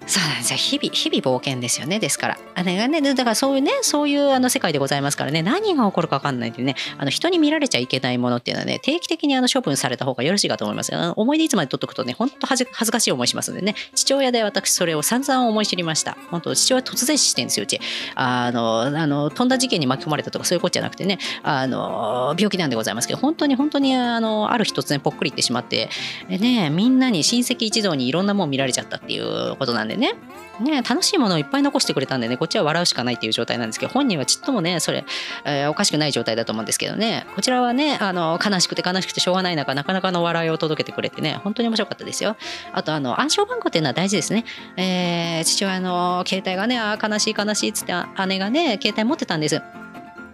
[0.09, 0.57] そうなんですよ。
[0.57, 2.01] 日々日々冒険ですよね。
[2.01, 2.39] ですから。
[2.55, 5.43] あれねだからそういうねそういうあの世界でございますからね。
[5.43, 6.75] 何が起こるか分かんないんでね。
[6.97, 13.75] あの人に見られちゃいけないものっていうのはね定期的にあの処分された方がよろしいかと思いますあの思い出いつまで取っとくとね本当恥ずかしい思いしますんでね。
[13.95, 16.17] 父親で私それを散々思い知りました。
[16.31, 17.79] 本当父親突然死してんですようち。
[18.15, 21.19] あのあの飛んだ事件に巻き込まれたとかそういうことじゃなくてね。
[21.43, 23.21] あの病気なんでございますけど。
[23.21, 25.91] 本当に本当にあのある日突然ぽっくりいってしまって。
[26.29, 30.15] ねみんなに親戚一同にいろんなもん見られちゃったっていうことなんでね。
[30.61, 35.05] ね、楽しいものをいっぱい残してくれたんでねこっちは笑うしかないっていう状態なんですけど本人はちっともねそれ、
[35.45, 37.27] えー、おかしくない状態だと思うんですけどね。
[37.37, 42.37] こちらはねあの悲しくて悲しくてしょうがない中なかなかの笑いを届けてくれてね本当に面白かったですよ。
[42.73, 44.45] あとあの暗証番号っていうのは大事ですね、
[44.77, 47.93] えー、父親の携帯がねあ悲しい悲しいっつって
[48.27, 49.63] 姉がね携帯持ってたんです。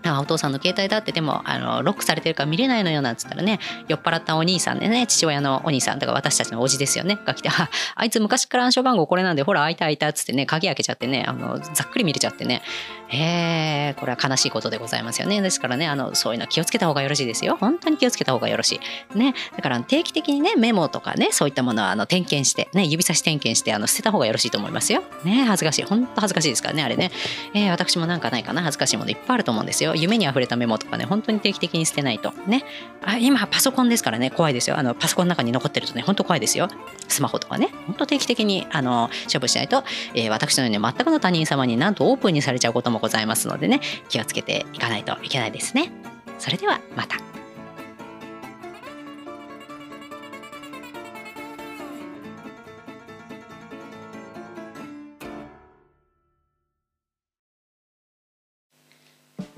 [0.06, 12.62] あお父さんの携帯だってでもあのロックされてるから見れないのよなんつったらね酔っ払ったお兄さんでね父親のお兄さんとか私たちのおじですよねが来てああいつ昔から暗証番号これなんでほら開いた開いたっつってね鍵開けちゃってねあのざっくり見れちゃってね。
[13.10, 15.40] えー、これは悲しいことでございますよね。
[15.42, 17.56] ですからねあのそういうの気をつけた方がよろしいですよ。
[17.56, 18.80] 本当に気をつけた方がよろし
[19.14, 19.18] い。
[19.18, 19.34] ね。
[19.56, 25.02] だから定期的にねメモとかねそういったものはあの点検してね指差し点検してあの捨てた方がよろしいと思いますよ。
[25.24, 25.84] ね恥ずかしい。
[25.84, 27.10] 本当恥ずかしいですからねあれね、
[27.54, 28.62] えー、私もなんかないかな。
[28.62, 29.94] 恥ずかしいものいっぱいあると思うんですよ。
[29.94, 32.32] 夢にあふれたメモとかね本当に定期的に捨てないと。
[32.46, 32.64] ね。
[33.02, 34.78] あ今パソコンですからね怖いですよ。
[34.78, 36.68] あのパソコンの中に残ってるとね本当怖いですよ。
[37.14, 37.68] スマホとかね。
[37.86, 43.80] 本当定期的にあの処分しないと、えー、私のように全くの他人様になんとオープンにされちゃうこともございますのでね。
[44.08, 45.90] 気をつけていかないといけないですね。
[46.38, 47.16] それではまた。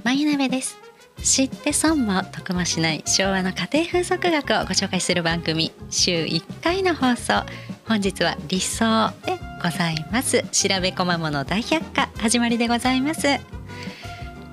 [0.04, 0.85] マイナベです。
[1.26, 7.44] 知って損も得もしない昭和の家庭風俗学をご紹介する番組週1回の放送。
[7.88, 10.44] 本日は理想でございます。
[10.52, 13.55] 調べこまもの大百科始まりでございます。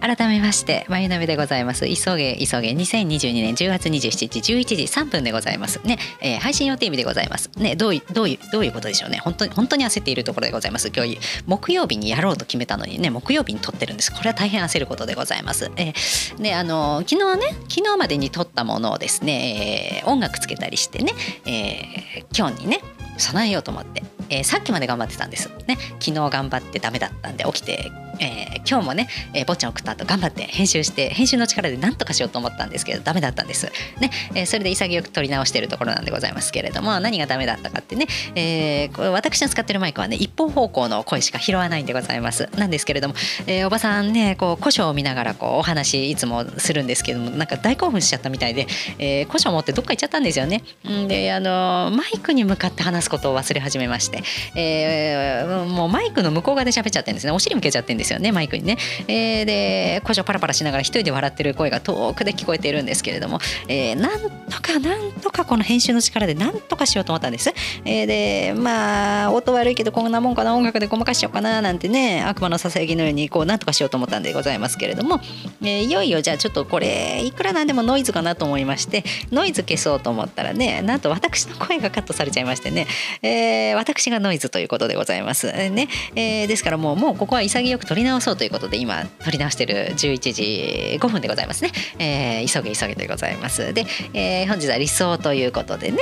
[0.04, 1.86] 改めまして眉鍋でございます。
[1.86, 2.72] 急げ急げ。
[2.72, 5.80] 2022年10月27日11時3分でございます。
[5.86, 7.50] ね、えー、配信予定日でございます。
[7.56, 9.20] ねどういうどういうどういうことでしょうね。
[9.24, 10.92] 本当に本当に焦っているところでございます。
[10.94, 14.12] 今日木曜日にやろうと決めたのにね木曜日に撮ってるんです。
[14.12, 15.72] これは大変焦ることでございます。
[15.78, 21.13] えー、ねあの昨日ね昨日までに撮ったものをですね、えー、音楽つけたりしてね、
[21.46, 22.82] えー、今日にね
[23.18, 33.72] 備えようと思って、えー、さっきまで頑張ってたんですね昨日頑張ってダメだったんで起きてえー、今日もね、えー、坊ちゃん送った後頑張って編集して編集の力で何とかしようと思ったんですけどダメだったんです。
[34.00, 42.50] ねえー、それで潔く取り直してるところなんでございますけれども何がダメだったかってね、えー、私の使ってるマイクはね一方方向の声しか拾わないんでございます。
[42.56, 43.15] なんですけれども、
[43.48, 48.67] えー、おばさんねこう古書を見ながらこうお話いつもするんですけどもなんか大興奮しちゃったみたいで、
[49.00, 50.63] えー、古書持ってどっか行っちゃったんですよね。
[51.08, 54.23] であのマイクに向かって話すことを忘れ始めまして、
[54.56, 58.78] えー、もうマイクの向こう側で喋っちゃってるんですねお尻向けちゃってるんですよねマイクにね。
[59.08, 67.54] えー、で古書パラパラしながら一人で笑ってる声が遠くで聞こえているんですけれども、えー、なんとかなんとかこの編集の力でなんとかしようと思ったんです。
[67.86, 75.20] えー、でまあ音悪いけどこんなもんかな音楽でごまかしちゃおうかななんてね悪魔のささやきのようにこうなんとかしようと思ったんでございますけれども、
[75.62, 82.88] えー、いよいよじゃあちょっとこれいくらなんでもノイズかなと思いましてノイズ消そうと思ったらねなんと私の声がカットされちゃいましてね、
[83.22, 85.48] えー、私がノイズということでございます。
[85.52, 85.88] ね。
[86.16, 93.74] えー、ですからもうもうここは潔く撮り直そうということで今撮り直してる11時5分でございますね、えー、急げ急げでございます。
[93.74, 96.00] で、えー、本日は理想ということでね。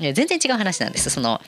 [0.00, 1.10] 全然違う話なんです。
[1.10, 1.42] その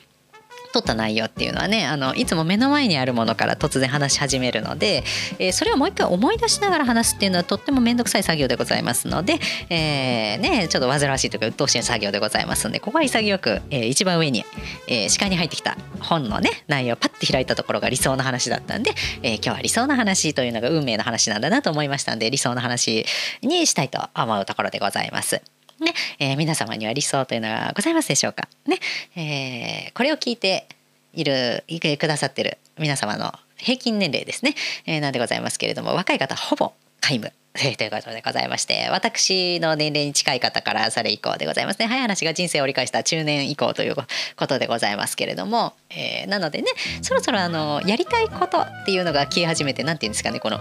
[0.72, 5.04] 撮った内容っていうのはねあのいつも目の前にあるものから突然話し始めるので、
[5.38, 14.44] えー、それをもう一回思い出しながら話すっていうのはとっても面倒くさい作業でございますので、えー、ね、ちょっと煩わしいというか鬱陶しい作業でございますのでここは潔く、えー、一番上に、
[14.88, 23.04] え視界に入ってきた本のね内容をパッて開いたところが理想の話だったんで、え今日は理想の話というのが運命の話なんだなと思いましたんで理想の話
[23.42, 25.42] にしたいと思うところでございます。
[25.82, 28.48] ねえー、皆様には理想というのはございますでしょうか？
[28.66, 28.78] ね
[29.16, 30.66] えー、これを聞いて
[31.12, 31.64] いる
[31.98, 34.54] くださってる皆様の平均年齢ですね、
[34.86, 37.32] えー、なんでございますけれども若い方ほぼ皆無
[37.76, 43.96] ということでございまして私の年齢に近い方からそれ以降でございますね早い話が人生を折り返した中年以降という
[44.36, 46.70] ことでございますけれども、えー、なのでね
[47.02, 50.60] そろそろあのやりたいことっていうのが消え始めて何て言うんですかねこの、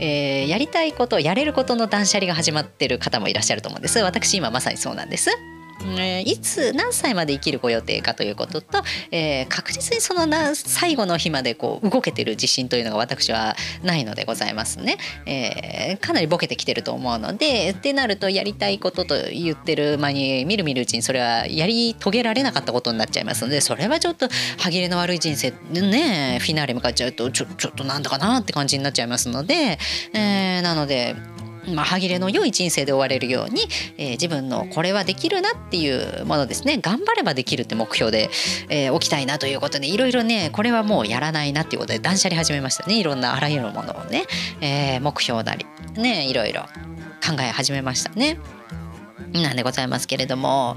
[0.00, 5.51] えー、やりたいことやれることの断捨離が始まってる方もいらっしゃると思うんです私今まさにそうなんです。
[5.84, 29.78] えー、いつ何歳まで生きるご予定かということと、えー、確実にそのな最後の日までこう動けてる自信というのが私はないのでございますね、えー、かなりボケてきてると思うのでってなるとやりたいことと言ってる間にみるみるうちにそれはやり遂げられなかったことになっちゃいますのでそれはちょっと歯切れの悪い人生ねフィナーレ向かっちゃうとちょちょっとなんだかなって感じになっちゃいますので、
[30.14, 31.16] えー、なので
[31.68, 33.62] まあ、歯切れの良い人生で終われるように、
[33.96, 38.30] えー、自分のこれはできるなっていうものですね頑張ればできるって目標で、
[38.68, 44.24] えー、起きたいなということでいろいろねこれはもうやらないなっていうことで断捨離始めましたねいろんなあらゆるものをね、
[44.60, 46.62] えー、目標なりねいろいろ
[47.24, 48.38] 考え始めましたね。
[49.40, 50.76] なんでございますけれども、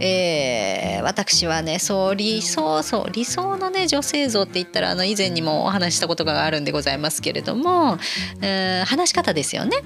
[0.00, 7.98] えー、私はねそう理想そう理想のね女性像って言ったらあの以前にもお話したことがあるんでございますけれども、
[8.42, 9.78] えー、話し方ですよね。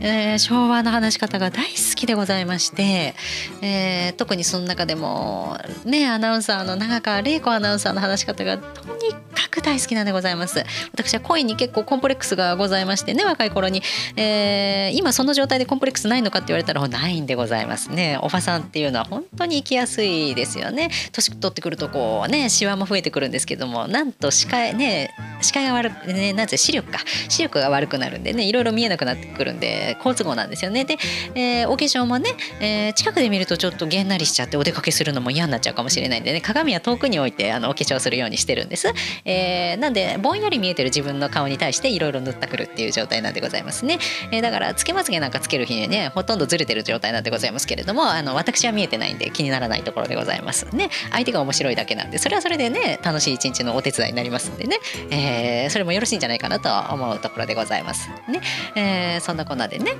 [0.00, 3.14] えー、昭和の話し方が大好きでございまして、
[3.62, 8.64] えー、特にその中でもねアナウンサーの長川玲子アナウンサーの話し方がと
[8.96, 10.64] にかく大好きなんでございます。
[10.92, 13.82] 私は恋に結構コンプレックスがございましてね若い頃に、
[14.16, 18.18] えー、今その状態でコンプレックスないのかって言われたらないんでございますね。
[18.22, 20.90] おばさんっていうのは本当に生きやすいですよね。
[21.12, 26.98] 年取ってくるとこうねシワも増えてくるんですけどもなんと視界ね視界が悪くねなぜ視力か。
[27.28, 29.85] 視力が悪くなるんでねいろいろ見えなくなってくるんで。
[29.94, 30.84] 好都合なんですよね。
[30.84, 30.98] で、
[31.34, 36.40] えー、お化粧もね、えー、近くで見るとちょっとげんなりしちゃってお出かけするのも嫌になっちゃうかもしれないんでね。
[36.40, 38.92] 鏡は遠くに置いてあのお化粧するようにしてるんです、
[39.24, 43.98] えー、なんでぼんやり見えてる自分の顔に対していろいろ塗ったくるっていう状態なんでございますね、
[44.30, 50.90] えー、だからつけまつげなんかつける日にねほとんどずれてる状態なんでございますけれどもあの私は見えてないんで気にならないところでございますね。
[51.10, 54.78] 相手が面白いだけなんでそれはそれでね楽しい一日のお手伝いになりますんでね、
[55.10, 58.40] えー、それもよろしいんじゃないかなと思うところでございますね、
[58.74, 59.92] えー、そんなこんなでね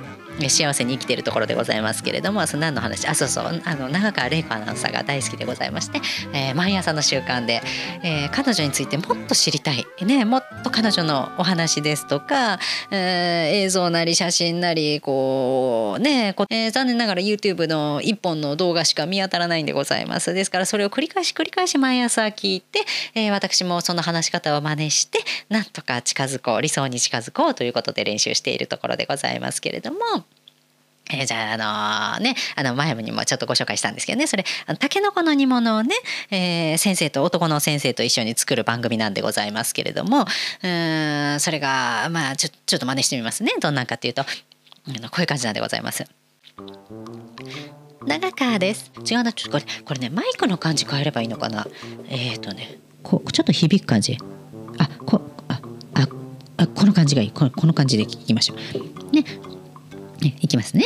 [0.49, 3.07] 幸せに生きてるところでございますけれどもその何の話？
[3.07, 3.61] あそうそう。
[3.65, 5.99] あの長川玲子アナウンサーが大好きでございまして、
[6.31, 7.63] えー、毎朝の習慣で、
[8.03, 12.59] えー、彼女についてもっと知りたい、ね、もっと彼女のお話ですとか、
[12.91, 20.35] えー、映像なり写真なりこうねこ、えー、残念ながら YouTube の一本の動画しか見当たらないんでございます。
[20.35, 22.81] ですからそれを繰り返し繰り返し毎朝聞いて、
[23.15, 25.17] えー、私もその話し方を真似して
[25.49, 29.66] なんとか近づこう理想に近づこうということで練習しているところでございますけれども。
[29.67, 29.97] けれども
[31.09, 34.43] えー、じゃあ、あのー、ね、あの、前にもちょっとご紹介したんですけどね、それ、
[34.77, 35.95] たけのこの煮物をね、
[36.31, 40.25] えー、先生と、男の先生と一緒に作る番組なんでございますけれども、
[40.63, 43.53] うん、それが、まあちょ、ちょっと真似してみますね。
[43.61, 44.29] どんなんかっていうと、こ
[45.19, 46.03] ういう感じなんでございます。
[48.05, 48.91] 長川です。
[49.09, 51.67] 違うな、ちょっとこれ、これね、マイクの感じ変えればいいのかな。
[52.09, 54.17] えっ、ー、とね、こちょっと響く感じ。
[54.77, 55.61] あ、こ、あ、
[55.93, 56.07] あ、
[56.57, 59.23] あ、この感じがいいこのこの感じでいきましょうね
[60.41, 60.85] いきますね。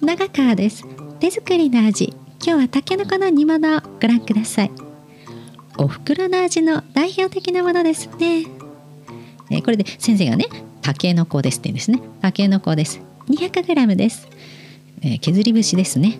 [0.00, 0.86] 長川です。
[1.20, 2.14] 手作りの味。
[2.40, 4.70] 今日はたけのこの煮物をご覧ください。
[5.76, 8.44] お袋の味の代表的なものですね。
[9.50, 10.46] えこれで先生がね
[10.82, 12.00] たけのこですって言うんですね。
[12.20, 13.00] たけのこです。
[13.28, 14.28] 200g です、
[15.02, 16.18] えー、削り節ですね。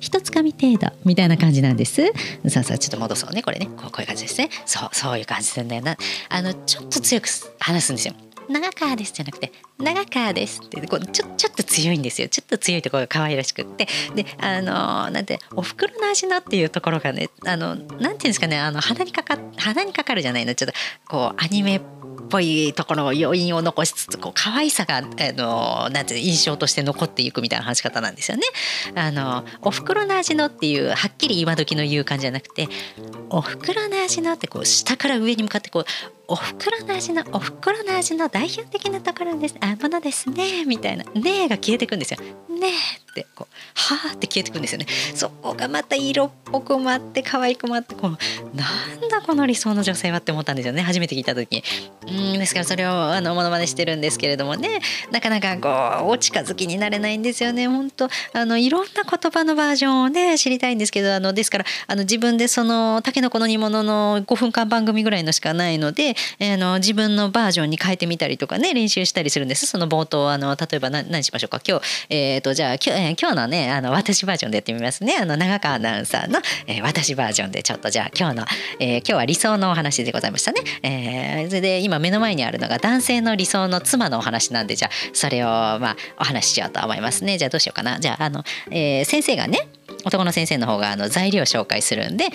[0.00, 2.06] 一つかみ程度みたいな感じなんです。
[2.48, 3.42] さあさあちょっと戻そうね。
[3.42, 3.66] これね。
[3.76, 4.48] こういう感じですね。
[4.64, 5.96] そうそういう感じなんだよな
[6.28, 8.14] あのちょっと強く話すんですよ。
[8.48, 12.28] 長川ですじゃなくて長川ですってこうちょちょっと強いんですよ。
[12.28, 13.86] ちょっと強いところが可愛らしくって。
[14.14, 20.54] であのなんてお袋の味のっていうところがねあのなんていうんですかねあの鼻にかか鼻にかかるじゃないの。
[20.54, 20.74] ちょっと
[21.08, 21.80] こうアニメっ
[22.28, 28.44] ぽいところを余韻を残しつつこう可愛さがあのなんて印象として残っていくみたいな話し方なんですよね。
[28.94, 32.68] あのお袋の味のっていうはっきり今時の言う感じじゃなくて
[33.30, 35.84] お袋の味のってこう下から上に向かってこう
[36.30, 42.20] お袋の味のお袋の味の代表的なところですあものですねみたいな「ねえ」が消えてくんですよ。
[42.20, 44.86] ねえってこう「はあ」って消えてくんですよね。
[45.14, 48.10] そこがまた色っぽくもあって可愛くもあってこう
[48.54, 48.66] な
[49.06, 51.64] んだこの理想の女性はって思ったんですよね初めて聞いた時に。
[52.08, 57.68] うんですからそれをあのモノマネしてるんですけれどもねなかなかこうお近づきになれないんですよね。
[57.68, 69.66] 本当あのいろんな言葉のバージョンをね知りたいんですけどあのですからあの自分でそのたけのこの煮物の5分間番組ぐらいのしかないのであの自分のバージョンに変えてみたりとかね練習したりするんです。
[69.66, 71.60] その冒頭あの例えば何何しましょうか。
[71.66, 75.16] 今日えっ、ー、とじゃあ今日,、えー、今日のねあの私バージョンでやってみますね。
[75.20, 78.46] あの長川アナウンサーの、えー、私バージョンでちょっとじゃあ今日の、
[78.80, 87.38] えー、今日は理想のお話でございましたね、えー、それで今目の前にあるのが男性の理想の妻のお話なんでじゃあそれをまあお話ししようと思いますね。
[87.38, 87.98] じゃあどうしようかな。
[88.00, 89.68] じゃああの、えー、先生がね
[90.04, 92.26] 男の先生の方があの材料を紹介するんで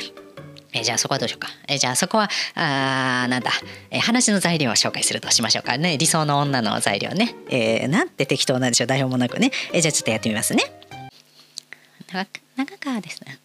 [0.74, 1.50] えじゃあそこはどうしようか。
[1.68, 3.52] えじゃあそこは、あなんだ、
[3.92, 5.98] え話の材料を紹介するとしましょうかね。
[5.98, 7.36] 理想の女の材料ね。
[7.50, 8.88] えー、なんて適当なんでしょう。
[8.88, 9.52] 台本もなくね。
[9.72, 10.64] えじゃあちょっとやってみますね。
[12.56, 13.40] 長川ですね。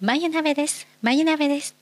[0.00, 0.86] 眉鍋です。
[1.02, 1.74] 眉鍋です。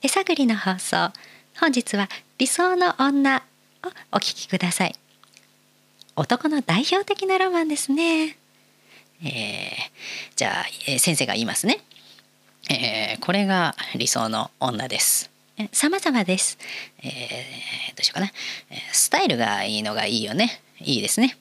[0.00, 1.12] 手探りの放送。
[1.60, 3.42] 本日は理想の女
[3.84, 4.94] をお聞きください。
[6.14, 8.36] 男の代表的なロマンですね。
[9.22, 9.28] えー、
[10.36, 11.80] じゃあ、えー、先生が言いますね。
[12.70, 15.30] えー、これが理想の女です。
[15.72, 16.58] 様々です。
[17.02, 17.08] えー、
[17.96, 18.30] どうしようかな。
[18.92, 20.60] スタイルがいいのがいいよね。
[20.80, 21.36] いいですね。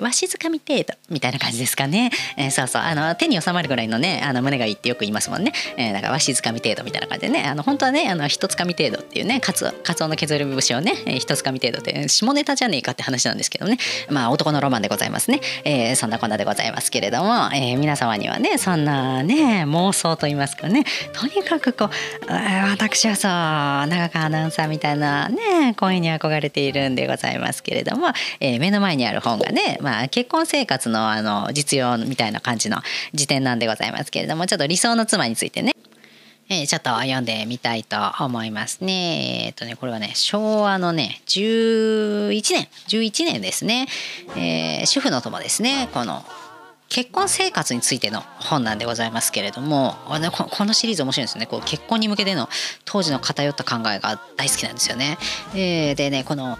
[0.00, 2.82] わしづかみ程度みたいな感じですかね、えー、そうそう。
[2.82, 7.44] あの手に収まるぐらいのねあの胸がいいってよく言いますもんね、えー、だからわしづかみ程度みたいな感じでね。
[7.44, 13.78] あの本当はねあの一つかみ程度っていうねカツカツオの削り節をね、えー、一つかみ程度って下ネタじゃねえかって話なんですけどね。
[14.10, 20.84] まあ男のロマンでございますね、えー、そんなこんなでございますけれども、えー、皆様にはねそんなね妄想と言いますかね。
[21.12, 21.88] とにかくこう
[22.30, 28.08] 私はそう長川アナウンサーみたいなね声に憧れているんでございますけれども、
[28.40, 32.78] えー、目の前にある本がねまあ、結婚生活のあの実用みたいな感じの
[33.14, 35.72] 辞典なんでございますけれどもちょっと理想の妻についてね
[36.48, 39.46] えー、ちょっと読んでみたいと思いますね。
[39.46, 43.88] えっ、とね、これはね、昭和のね、11年、11年ですね。
[44.36, 45.88] えー、主婦の友ですね。
[45.92, 46.24] この
[46.88, 49.96] 結婚生活についての本なんでございますけれども
[50.50, 52.48] このシリーズ面白いんですよねこう結婚に向けての
[52.84, 55.18] 当時の偏った考えが大好きなんですよね。
[55.54, 56.58] えー、でねこの、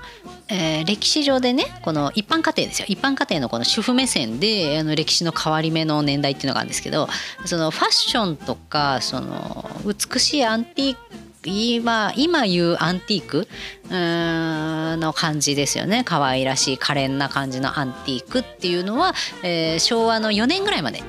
[0.49, 7.09] えー、歴史上でねこの一般家庭ですよ一般家庭のこの主婦目線であの歴史の変わり目の年代っていうのがあるんですけど
[7.45, 13.49] そのファッションとかその美しいアンティーク今今言うアンティーク？
[13.91, 16.03] の感じですよね。
[16.05, 21.03] 可愛らしい可憐な感じのアンティークっていうのは、えー、昭和の4年ぐらいまで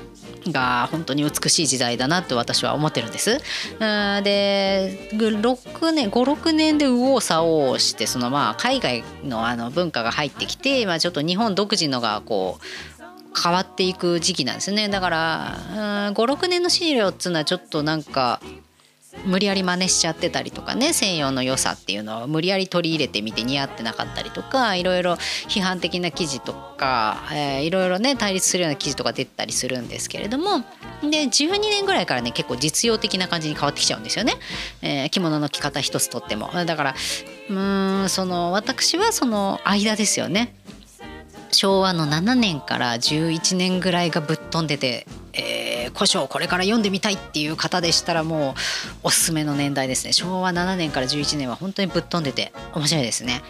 [0.52, 3.40] が本当に美しい時代だなって私は思ってるんです。
[3.80, 12.64] で6年56年で右往左往してそのまあ海外のあの文化が入ってきて、まあ、ちょっと日本独自のがこう
[13.40, 14.90] 変わっていく時期なんですね。
[14.90, 18.42] だから56年の資料っつうのはちょっとなんか
[19.28, 30.60] 無理やり真似しちゃってたりとかね西洋の良さっていうのを無理やり取り入れてみて似合ってなかったりとかいろいろ批判的な記事とか、えー、いろいろね対立するような記事とか出てたりするんですけれども
[31.02, 34.34] で12年ぐらいからね結構実用的な感じに変わってきちゃうんですよね、
[34.82, 36.50] えー、着物の着方一つとっても。
[36.66, 36.96] だから
[37.50, 37.54] う
[38.06, 40.54] んその私はその間ですよね。
[41.52, 48.54] 昭和の7年から11年ぐらいがぶっ飛んでて、えー、古書をこれから読んでみたいっていう方でしたらもう
[49.04, 53.42] おすすめの年代ですね昭和7年から11年は本当にぶっ飛んでて面白いですね。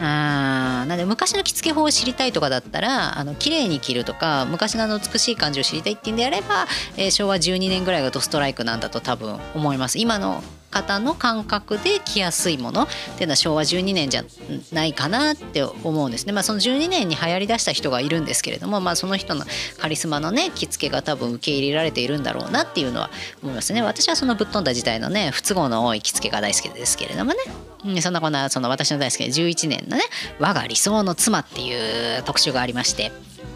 [0.00, 10.42] あなんで昔の着付け法を知りたいとかだったらあの綺麗に着るとか昔のあの美しい感じを知りたいっていうんであれば、えー、昭和12年ぐらいがドストライクなんだと多分思います今の
[10.72, 14.24] 方の感覚で着やすいものっていうのは昭和12年じゃ
[14.72, 16.32] ないかなって思うんですね。
[16.32, 19.44] まあ、その12年に流行りだした人がいるんですけれども、まあ、その人の
[19.78, 23.10] カリスマのね着付けが多分受け入れられているんだろうなっていうのは
[23.42, 23.82] 思いますね。
[23.82, 27.38] 私はそのぶっ飛んだ時代のね不都合の多い着付けが大好きですけれどもね。
[27.84, 30.04] うん、そんなこんなその私の大好きな11年のね
[30.38, 33.10] 「我が理想の妻」っていう特集がありまして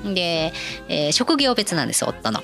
[0.05, 0.53] で、
[0.89, 2.43] えー、職業別なんです夫の。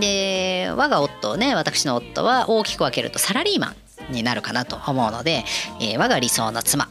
[0.00, 3.74] で我が夫ね私の夫は大きく分けるとサラリーマ
[4.10, 5.44] ンになるかなと思うので、
[5.80, 6.88] えー、我が理想の妻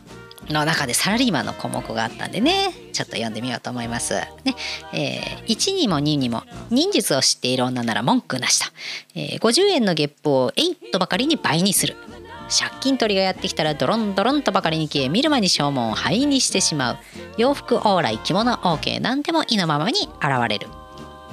[0.50, 4.14] の中でサラリーマンの項目があったんでねちょっと読んでみようと思います。
[4.14, 4.56] ね
[4.94, 8.66] えー、1にも2にも忍術を知っている女なら文句なしと、
[9.16, 11.96] えー、50円の月報を8とばかりに倍にする。
[12.48, 16.98] 借金取りがやってきたらドロンドロンとばかりに消え見る間に消耗を灰にしてしまう。
[17.38, 20.68] 洋服往来着物 OK 何でも意のままに現れる。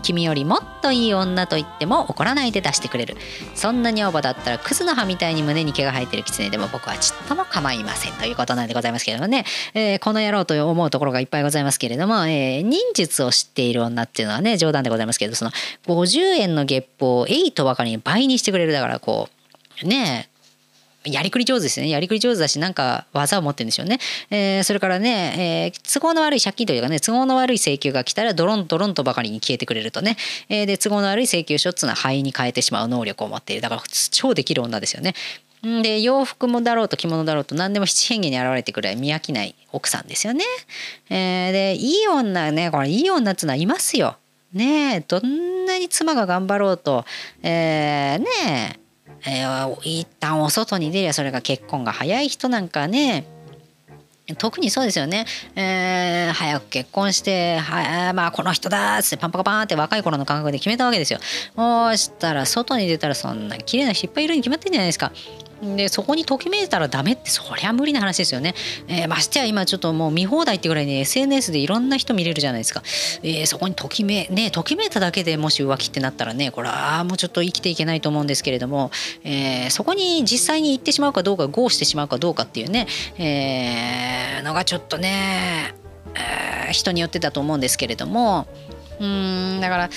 [0.02, 3.16] 君よりもっといい女と言っても怒らないで出してくれる。
[3.54, 9.44] そんな女房だったらクズの葉みたいに胸に毛が生えてる狐でも僕はちっとも構いませんということなんでございますけれどもね、
[9.74, 15.50] えー、この野郎と思うところがいっぱいございますけれども、えー、忍術を知っている女っていうのはね冗談でございますけどその
[15.86, 19.28] 50円の月報を8ばかりに倍にしてくれるだからこ
[19.82, 20.31] うねえ
[21.04, 21.88] やりくり上手ですね。
[21.88, 23.98] やりくり上手だし、なんか技を持ってるんでしょうね。
[24.30, 30.16] えー、それからね、えー、都合の悪い借金というかね、都合の悪い請求が来たら、ドロンドロンとばかりに消えてくれるとね。
[30.48, 33.62] えー、で、都合の悪い請求書っていうのは灰に変えてしまう能力を持っている。
[33.62, 35.14] だから、超できる女ですよね。
[35.62, 40.44] で、洋服もだろうと着物だろうと何でも七変化に現れてくる見飽きない奥さんですよね。
[41.08, 44.16] えー、で、いい女ね、これいい女っていうのはいますよ。
[44.52, 47.04] ねえ、どんなに妻が頑張ろうと、
[47.42, 48.26] えー、ね
[48.76, 48.81] え、
[49.26, 53.26] えー、一旦お外に出りゃそれが結婚が早い人なんかね。
[54.38, 61.18] 特にそうですよね、えー、早く結婚してはまあこの人だっつってパンパカパンって若い頃の感覚で決めたわけですよ。
[61.56, 65.12] そしたら外に出たらそんな綺麗な人いっぱいいるに決まってんじゃないですか。
[65.62, 68.54] でそこにときめいたらダメってそりゃ無理な話ですよね、
[68.88, 72.82] えー、ましてや今ちょっともう見放題ってぐらいに SNS でいろんな人見れるじゃないですか、
[73.22, 78.90] えー、そこにときめねときめいただけでもし浮気ってなったらねこれはもうちょっと生きていけないと思うんですけれども、
[79.22, 82.88] えー、そこに実際に行ってしまうかどうか GO してしまうかどうかっていうね、
[83.18, 85.74] えー、のがちょっとね、
[86.14, 88.48] えー、人によってだと思うんですけれども
[89.00, 89.60] うん。
[89.60, 89.90] だから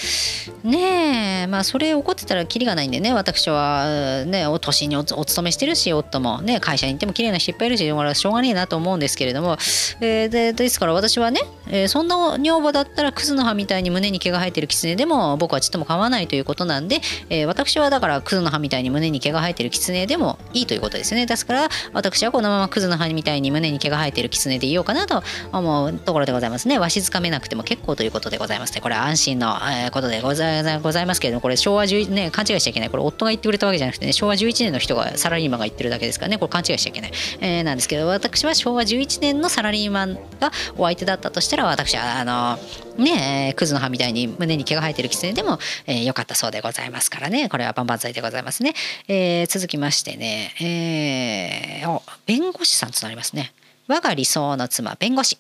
[0.64, 1.48] ねえ。
[1.48, 4.26] まあそれ怒ってたらキリがないんでね私は。
[4.26, 6.42] ねお年にお勤めしてるし夫も。
[6.42, 9.54] ね会社に行っても綺麗な人いっぱいいるししょうがねえなと思うんですけれども、
[10.02, 21.26] えー、でですから私はね、えー、そんな女房だったらクズの葉みたいに胸に毛が生えてる狐でも僕はちっとも構わないということなんで、えー、私はだからクズの葉みたいに胸に毛が生えてる狐でもいいということですね。
[21.26, 26.80] ですから私はこのままクズの葉みたいに胸に毛が生えてる狐でいようかなと思うところでございますね。
[26.80, 28.82] わしづかめなくても結構ということでございますね。
[28.82, 29.56] これは安心の
[29.92, 31.22] ことでございます。
[31.22, 32.90] けれどもこれ昭和11年勘違いしちゃいけない。
[32.90, 36.38] これ夫が言ってくれたわけじゃなくてね昭和11年の人がサラリーマンが言ってるだけですからね。
[36.38, 37.12] これ勘違いしちゃいけない、
[37.42, 42.58] えー、なんですけど私は昭和11年のサラリーマンがお相手だったとしてたら私はあの
[42.98, 47.50] ねえクズの葉みたいに胸に毛が生えてる狐でも、えー、よかったそうでございますからね。
[47.50, 48.74] これは万々歳でございますね、
[49.08, 53.54] えー、続きましてね、えー、弁護士さんとなりますね。
[53.88, 55.38] 我が理想の妻弁護士。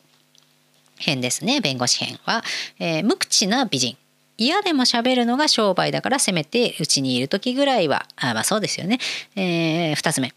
[0.97, 1.59] 編ですね。
[1.59, 2.41] 弁護士編は、
[2.79, 3.97] えー、無口な美人。
[4.37, 8.99] 嫌でも喋るのが商売だからせめてうちにいる時ぐらいはあまあそうですよね、
[9.35, 10.33] えー、2つ目。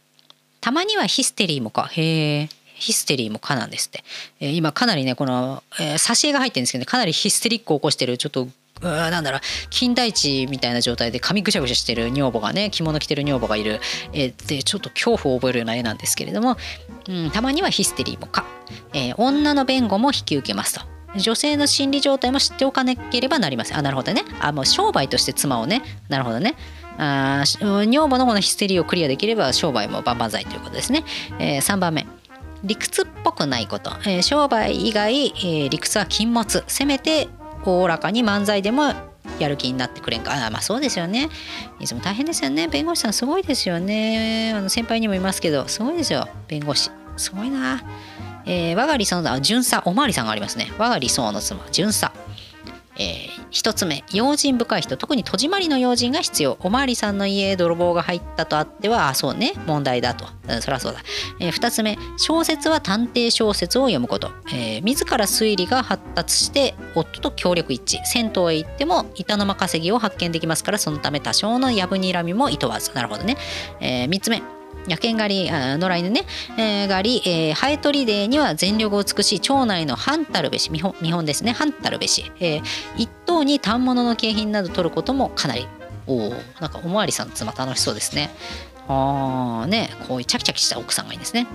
[0.61, 2.49] たまにはヒステリーもかへえ
[2.79, 4.05] ヒステリーもかなんですって、
[4.41, 8.49] えー、今かなりねこの、えー、挿絵が入ってるんですけど、ね、かなりヒステリックを起こしてるちょっと
[8.81, 13.81] なんだろう金田一みたいな状態で髪ぐしゃぐしゃしてる女房がね着物着てる女房がいる、
[14.12, 16.57] えー、でちょっと恐怖を覚えるような絵なんですけれども、
[17.09, 18.47] うん、たまにはヒステリーもか、
[18.95, 20.99] えー、女の弁護も引き受けますと。
[21.16, 23.79] 女性の心理状態も知っておかなければなりません。
[23.79, 24.24] あ、なるほどね。
[24.41, 25.83] あ、もう商売として妻をね。
[26.11, 26.55] なるほどね。
[26.99, 27.45] あ
[27.87, 31.05] 女房のこのヒステリーをクリアできれば商売も万々歳ということですね。
[31.39, 32.07] えー、3番目。
[32.64, 33.90] 理屈っぽくないこと。
[34.04, 36.64] えー、商売以外、えー、理屈は禁物。
[36.66, 37.28] せめて
[37.64, 38.94] おおらかに漫才でも
[39.38, 40.32] やる気になってくれんか。
[40.34, 41.28] あまあそうですよね。
[41.80, 42.68] いつも大変ですよね。
[42.68, 44.52] 弁護士さんすごいですよね。
[44.54, 46.28] あの先輩にもいますけどすごいですよ。
[46.48, 46.90] 弁護士。
[47.16, 47.82] すごいな。
[48.46, 49.82] えー、我が理想の妻巡査。
[49.84, 50.72] おまわりさんがありますね。
[50.78, 51.64] 我が理想の妻。
[51.70, 52.12] 巡査。
[52.99, 56.57] えー、1つ目用心深い人特に戸締まりの用心が必要。
[56.61, 61.01] おまわりさんの家へ泥棒が入ったとあってはあそうね問題だと、うん、そりゃそうだ、
[61.40, 68.05] えー、2つ目小説は探偵小説を読むこと、えー、自ら推理が発達して夫と協力一致。
[68.05, 72.92] 銭湯へ行っても板の間稼ぎを発見できますからそのため多少のやぶにらみもいとわず。
[72.94, 73.36] なるほどね、
[73.80, 74.42] えー、3つ目
[74.87, 76.24] 野犬狩り、野良犬ね、
[76.57, 82.62] えー、狩り、えー、ハエトリデーには全力を尽くし、町内の半たるべし、見本見本ですね、半たるべし、えー、
[82.97, 85.66] 一等に反物の景品など取ることもかなり、
[86.07, 88.31] おおなんかおまわりさん妻楽しそうですね。
[88.91, 91.47] あねこういうチャキチャキした奥さんがいいんですね。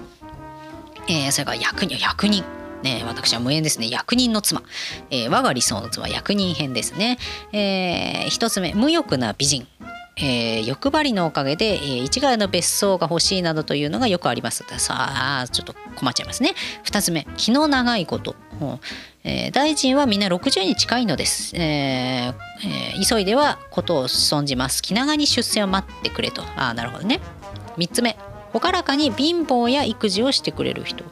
[1.07, 2.43] えー、それから役人役人
[2.83, 3.89] ね、私は無縁ですね。
[3.89, 4.61] 役人の妻。
[5.09, 7.17] えー、我が理想の妻、役人編ですね。
[7.53, 9.67] えー、一つ目、無欲な美人。
[10.15, 14.63] えー、欲張りのおかげで、えー、一概の別荘が欲しいなどというのがよくあります。
[14.77, 16.53] さあ、ちょっと困っちゃいますね。
[16.83, 18.35] 二つ目、気の長いこと。
[19.23, 22.33] えー、大臣はみんな60に近いのです、えー
[22.93, 24.81] えー、急いではことを存じます。
[24.81, 26.43] 気長に出世を待ってくれと。
[26.55, 27.19] ああ、なるほどね。
[27.77, 28.17] 三つ目、
[28.53, 31.03] 朗らかに貧乏や育児をしてくれる人。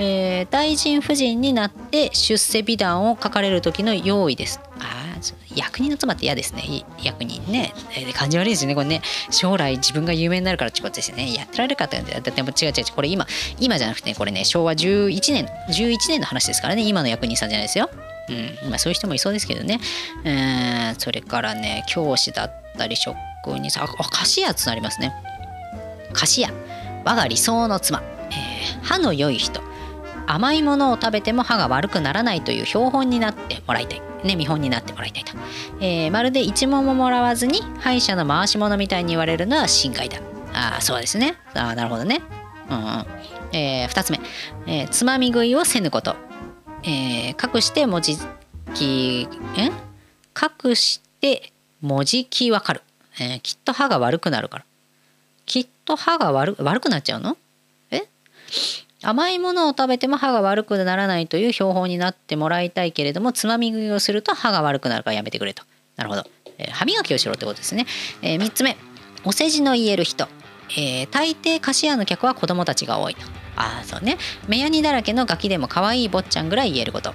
[0.00, 4.60] えー、大臣夫人になって出世美談を書かれる時の用意です。
[4.78, 5.07] あ
[5.54, 6.84] 役人の妻って嫌ですね。
[7.02, 8.74] 役人ね、えー、感じ悪いですよね。
[8.74, 9.02] これね。
[9.30, 11.32] 将来自分が有名になるからってことですね。
[11.34, 12.84] やってられるかってだっても違う違う違う。
[12.94, 13.26] これ今
[13.58, 16.82] 今じゃなくて、ね、これね昭和11年11年の話ですからね。
[16.82, 17.88] 今の役人さんじゃないですよ。
[18.28, 18.70] うん。
[18.70, 19.80] まあそういう人もいそうですけどね、
[20.24, 25.14] えー、それからね教師だったり職人さんあ菓子屋つなりますね。
[26.12, 26.50] 菓子屋。
[27.04, 29.62] 我が理想の妻、えー、歯の良い人。
[30.30, 34.02] 甘いものを食べても歯が悪くならないという標本になってもらいたい。
[34.24, 35.32] ね、見本になってもらいたいと。
[35.80, 40.18] えー、まるで一問ももらわずに歯医者の回し物みたいに言われるのは心外だ。
[40.52, 41.36] ああ、そうですね。
[41.54, 42.20] ああ、なるほどね。
[42.68, 43.06] うん、うん。
[43.52, 44.20] えー、2つ目、
[44.66, 46.16] えー、つまみ食いをせぬこと。
[46.82, 48.16] えー、隠して文字
[48.74, 49.70] き、え？
[50.66, 52.82] 隠して文字きわかる、
[53.20, 53.40] えー。
[53.40, 54.64] きっと歯が悪くなるから。
[55.46, 57.36] きっと歯が悪悪くなっちゃうの？
[57.90, 58.02] え？
[59.02, 65.62] 甘いものを食べても歯が悪くならないという標本になってもらいたいけれどもつまみ食いをすると歯が悪くなるからやめてくれと。
[65.96, 66.24] なるほど、
[66.58, 67.86] えー、歯磨きをしろってことですね、
[68.22, 68.76] えー、3つ目。
[69.24, 70.28] お世辞の言える人、
[70.70, 73.22] えー、大抵菓子屋の客は子供たちが多いと。
[73.56, 74.18] ああそうね。
[74.48, 77.14] 目やにだらけのガキでも可愛い坊ちゃんぐらい言えること。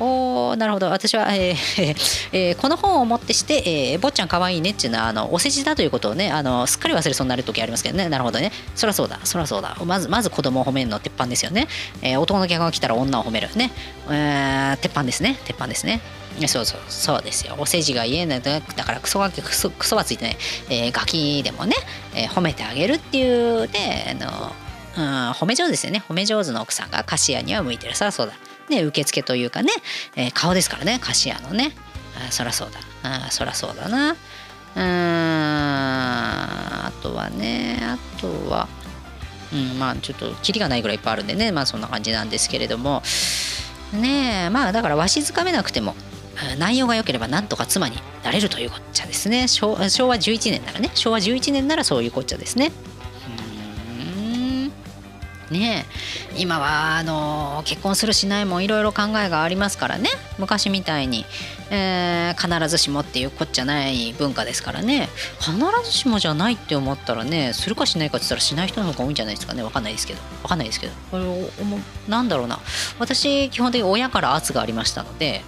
[0.00, 0.90] おなるほど。
[0.90, 1.94] 私は、えー
[2.32, 8.08] えー、この本をもってして、えー、坊ちゃんかわいいねっていうのはあのお世辞だということをねあのすっかり忘れそうになる時ありますけどね。
[8.08, 8.52] なるほどね。
[8.74, 9.20] そらそうだ。
[9.24, 9.76] そらそうだ。
[9.84, 11.68] まずまず子供を褒めるの鉄板ですよね、
[12.02, 13.70] えー、男の客が来たら女を褒めるね、
[14.08, 15.38] えー、鉄板ですね。
[15.44, 16.00] 鉄板ですね。
[16.46, 16.80] そうそう。
[16.88, 17.56] そうですよ。
[17.58, 18.40] お世辞が言えない。
[18.40, 20.36] だからクソがクソクソはついてない、
[20.70, 21.76] えー、ガキでもね、
[22.14, 24.52] えー、褒めてあげるっていうねあの
[24.94, 26.02] うん、褒め上手ですよね。
[26.08, 27.94] 褒め上手の奥さんが菓子屋には向いてる。
[27.94, 28.34] さあそうだ。
[28.68, 29.72] ね、受付というかね、
[30.16, 31.72] えー、顔ですからね菓子屋のね。
[32.28, 32.78] あそらそうだ。
[33.02, 34.16] あそらそうだな。
[34.74, 38.68] うんあとはねあとは
[39.52, 43.02] うんまあちょっとキリがないぐらいいっぱいあるんでねまあそんな感じなんですけれども。
[43.92, 45.94] ねえまあだからわしづかめなくても
[46.58, 49.48] 内容が良ければなんとか妻になれるというこっちゃですね。
[49.48, 52.72] 昭和11年ならね昭和11年ならそういうこっちゃですね。
[55.52, 55.86] ね。
[56.36, 60.10] 今はあの結婚するしないもいろいろ考えがありますからね。
[60.38, 61.24] 昔みたいに、
[61.70, 65.08] えー、必ずしもっていうこっちゃない文化ですからね。
[65.40, 65.52] 必
[65.84, 69.62] ずしもじゃないって思ったらねするかしないかって言ったらしない人の方が多いんじゃないですかね。
[69.62, 70.20] 分かんないですけど。
[70.42, 70.92] 分かんないですけど。
[71.10, 71.24] これ
[72.08, 72.58] なんだろうな。
[72.98, 75.42] 私基本的に親から圧がありましたので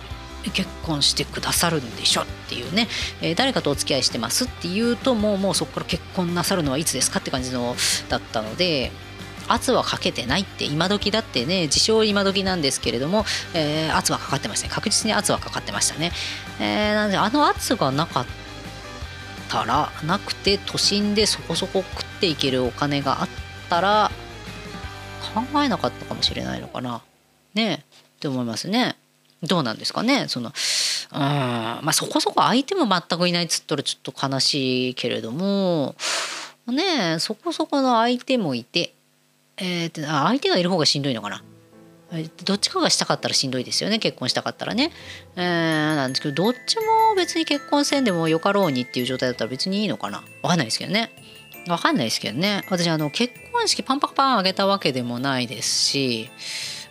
[0.51, 2.89] 結婚してくださるんでしょっていうね、
[3.21, 7.75] えー、誰かとお付き合いしてますっていうともうもうそこから結婚なさるのはいつですかって感じの
[8.09, 8.93] だったので
[9.49, 13.25] 圧はかけてないって今時だってね自称今時なんですけれども、
[13.55, 14.73] えー、圧はかかってましたね。
[14.73, 16.13] 確実に圧はかかってましたね、
[16.61, 18.27] えー、なのであの圧がなかっ
[19.49, 23.29] たらなくて都心でそこそこ食っていけるお金があっ
[23.69, 24.11] たら
[25.35, 27.03] 考えなかったかもしれないのかな。
[27.55, 27.85] ね
[28.17, 28.97] って思いますね。
[29.43, 30.27] どうなんですかね。
[30.29, 30.53] その
[31.13, 35.95] うんまあそこそこ相手も全くいないっつったらちょっと悲しいけれども
[36.67, 38.95] ねそこそこの相手もいて
[39.57, 41.43] えー、と相手がいる方がしんどいのかな。
[42.45, 43.99] どっちかがしたかったらしんどいですよね。
[43.99, 44.93] 結婚したかったらね、
[45.37, 50.23] えー、なんですけどどっちも別に結婚せんでもよかろうにっていう状態だったら別にいいのかな。
[50.43, 51.11] わかんないですけどね。
[51.67, 52.63] わかんないですけどね。
[52.71, 56.31] 私あの結婚式パンパカパンあげたわけでもないですし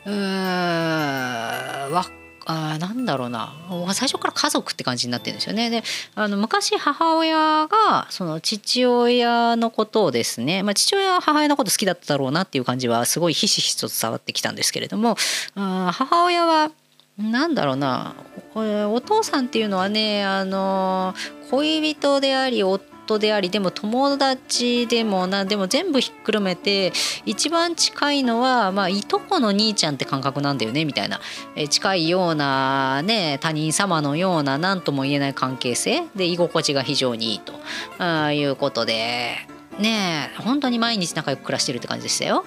[0.05, 2.05] うーんわ
[2.45, 3.53] あなんだろうな
[3.93, 5.69] 最初から家族って感じになってるんですよね。
[5.69, 5.83] で
[6.15, 15.15] あの昔母親がその父親のことをですね、まあ、父親は母親のこと好きだっただろうなっていう感じはすごいひしひしと伝わってきたんですけれども
[15.55, 16.71] あ母親は
[17.17, 18.15] なんだろうな
[18.55, 21.13] お父さんっていうのはねあの
[21.49, 26.91] 恋人であり夫夫でありでも友達でもなでも全部ひっくるめて
[27.25, 31.19] 一番近いのは、まあ、いとこの兄ちゃんって感覚なんだよねみたいな、
[31.55, 37.53] え近いような、ね、他人様のような何とも言えない関係性で居心地が非常にいいと
[37.99, 39.35] あいうことで
[39.79, 42.45] ね本当に毎日仲良く暮らしてるって感じでしたよ。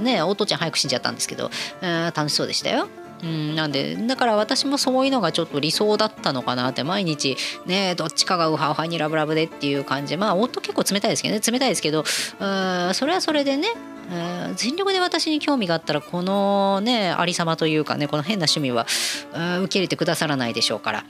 [0.00, 1.50] ねお父ちゃん早く死んじゃったんですけど
[1.80, 2.88] 楽しそうでしたよ。
[3.22, 10.16] うん、なんでだから私もそういうのがちょっと理想だったのかなって毎日ねどっちかがウハウハにラブラブでっていう感じ。
[10.16, 13.68] まあ夫結構冷たいですけどね冷たいですけどうんそれはそれでね
[14.54, 18.86] 全力で私に興味があったらこのねありさまというかねこの変な趣味は
[19.62, 21.04] 受け入れてくださらないでしょうから。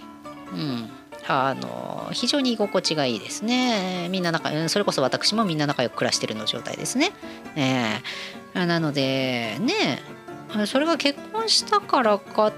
[0.53, 0.91] うん。
[1.29, 4.09] あの非常に居心地がいいですね。
[4.11, 7.11] みんな仲それこそ私もみんな仲良く暮らしてるの状態ですね、
[7.57, 10.01] えー、なのでね
[10.67, 12.53] それが結婚したからか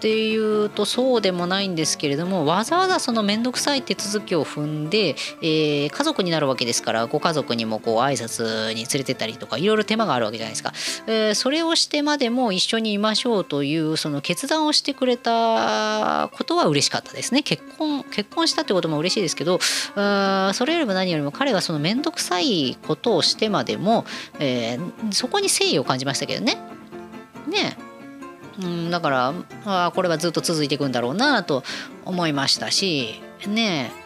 [0.00, 10.72] っていうとそうでもないんですけれどもわざわざその面倒くさい手続きを踏んで、えー、家族になるわけですからご家族にもこう挨拶に連れてたりとかいろいろ手間があるわけじゃないですか、
[11.06, 17.42] えー、それをしてまでも一緒にいましょうというその決断をしてくれたことは嬉しかったですね。
[17.42, 19.58] 結婚結婚したってことも嬉しいですけど
[19.96, 24.06] あそれよりも何よりも彼がその面倒くさいことをしてまでも、
[24.38, 26.79] えー、そこに誠意を感じましたけどね。
[27.46, 27.76] ね
[28.60, 29.34] うん、だから
[29.64, 31.62] あこれはずっと続いていくんだろうなと
[32.04, 34.00] 思いましたしねえ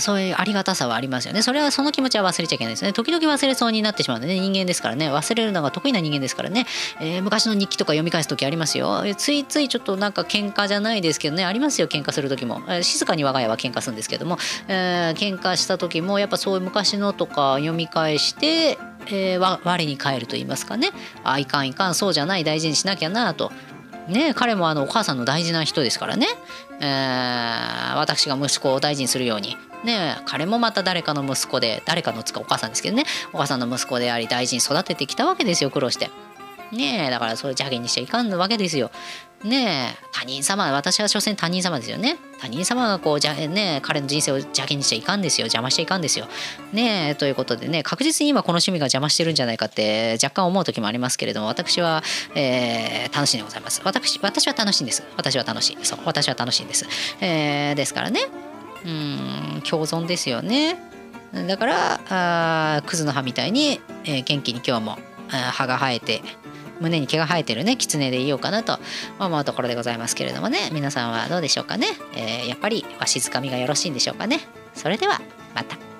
[0.00, 1.42] そういうありがたさはありますよね。
[1.42, 2.92] それはその気持ちは忘れちゃいけないですね。
[2.92, 6.66] 時々忘れそうになってしまうんでね、人間ですからね、忘れるのが得意な人間ですからね、
[7.00, 9.02] えー、昔の日記とか読み返す時ありますよ。
[9.16, 12.60] ついついちょっとなんか喧嘩じゃないですけどね、ありますよ、喧嘩する時も。
[12.68, 14.38] えー、静かに我が家は喧嘩するんですけども、
[14.68, 18.78] えー、喧嘩した時もやっぱそういう昔のとか読み返して、
[19.08, 20.90] えー、我に返ると言いますかね
[21.22, 23.52] あいかんいかんそうじゃない大事にしなきゃなと。
[24.08, 26.26] ね、彼もあのお母さんの大事な人ですからね、
[26.78, 36.10] えー、私が息子を大事にするように、ね、彼もまた誰かの息子で誰かのつかお母さんですけどねお母さんの息子であり大事に育ててきたわけですよ苦労して。
[36.72, 38.90] ねえだからそれ邪険にしちゃいかんわけですよ。
[39.44, 40.04] ねえ。
[40.10, 42.16] 他人様私は所詮他人様ですよね。
[42.40, 45.44] 他人様がこうじゃね彼の人生を邪険にしちゃいかんですよ。
[45.44, 46.26] 邪魔しちゃいかんですよ。
[46.72, 52.02] ねえということでね確実に今この趣味が邪魔してるんじゃないかって若干思う時もありますけれども私は、
[52.34, 53.82] えー、楽しいでございます。
[53.84, 55.02] 私私は楽しいんです。
[55.16, 55.78] 私は楽しい。
[55.82, 56.86] そう私は楽しいんです、
[57.20, 58.20] えー、ですからね。
[58.84, 60.78] うん共存ですよね。
[61.48, 62.00] だから
[62.78, 66.22] あクズの葉みたいに、えー、元気に今日も葉が生えて
[66.80, 68.78] 胸に毛が生えてるね狐でいようかなと
[69.18, 70.70] 思うところでございますけれどもね。
[70.72, 74.40] 皆さんはどうでしょうかね、えー、やっぱりわしづかみがよろしいんでしょうかね。
[74.74, 75.20] それでは
[75.54, 75.93] また。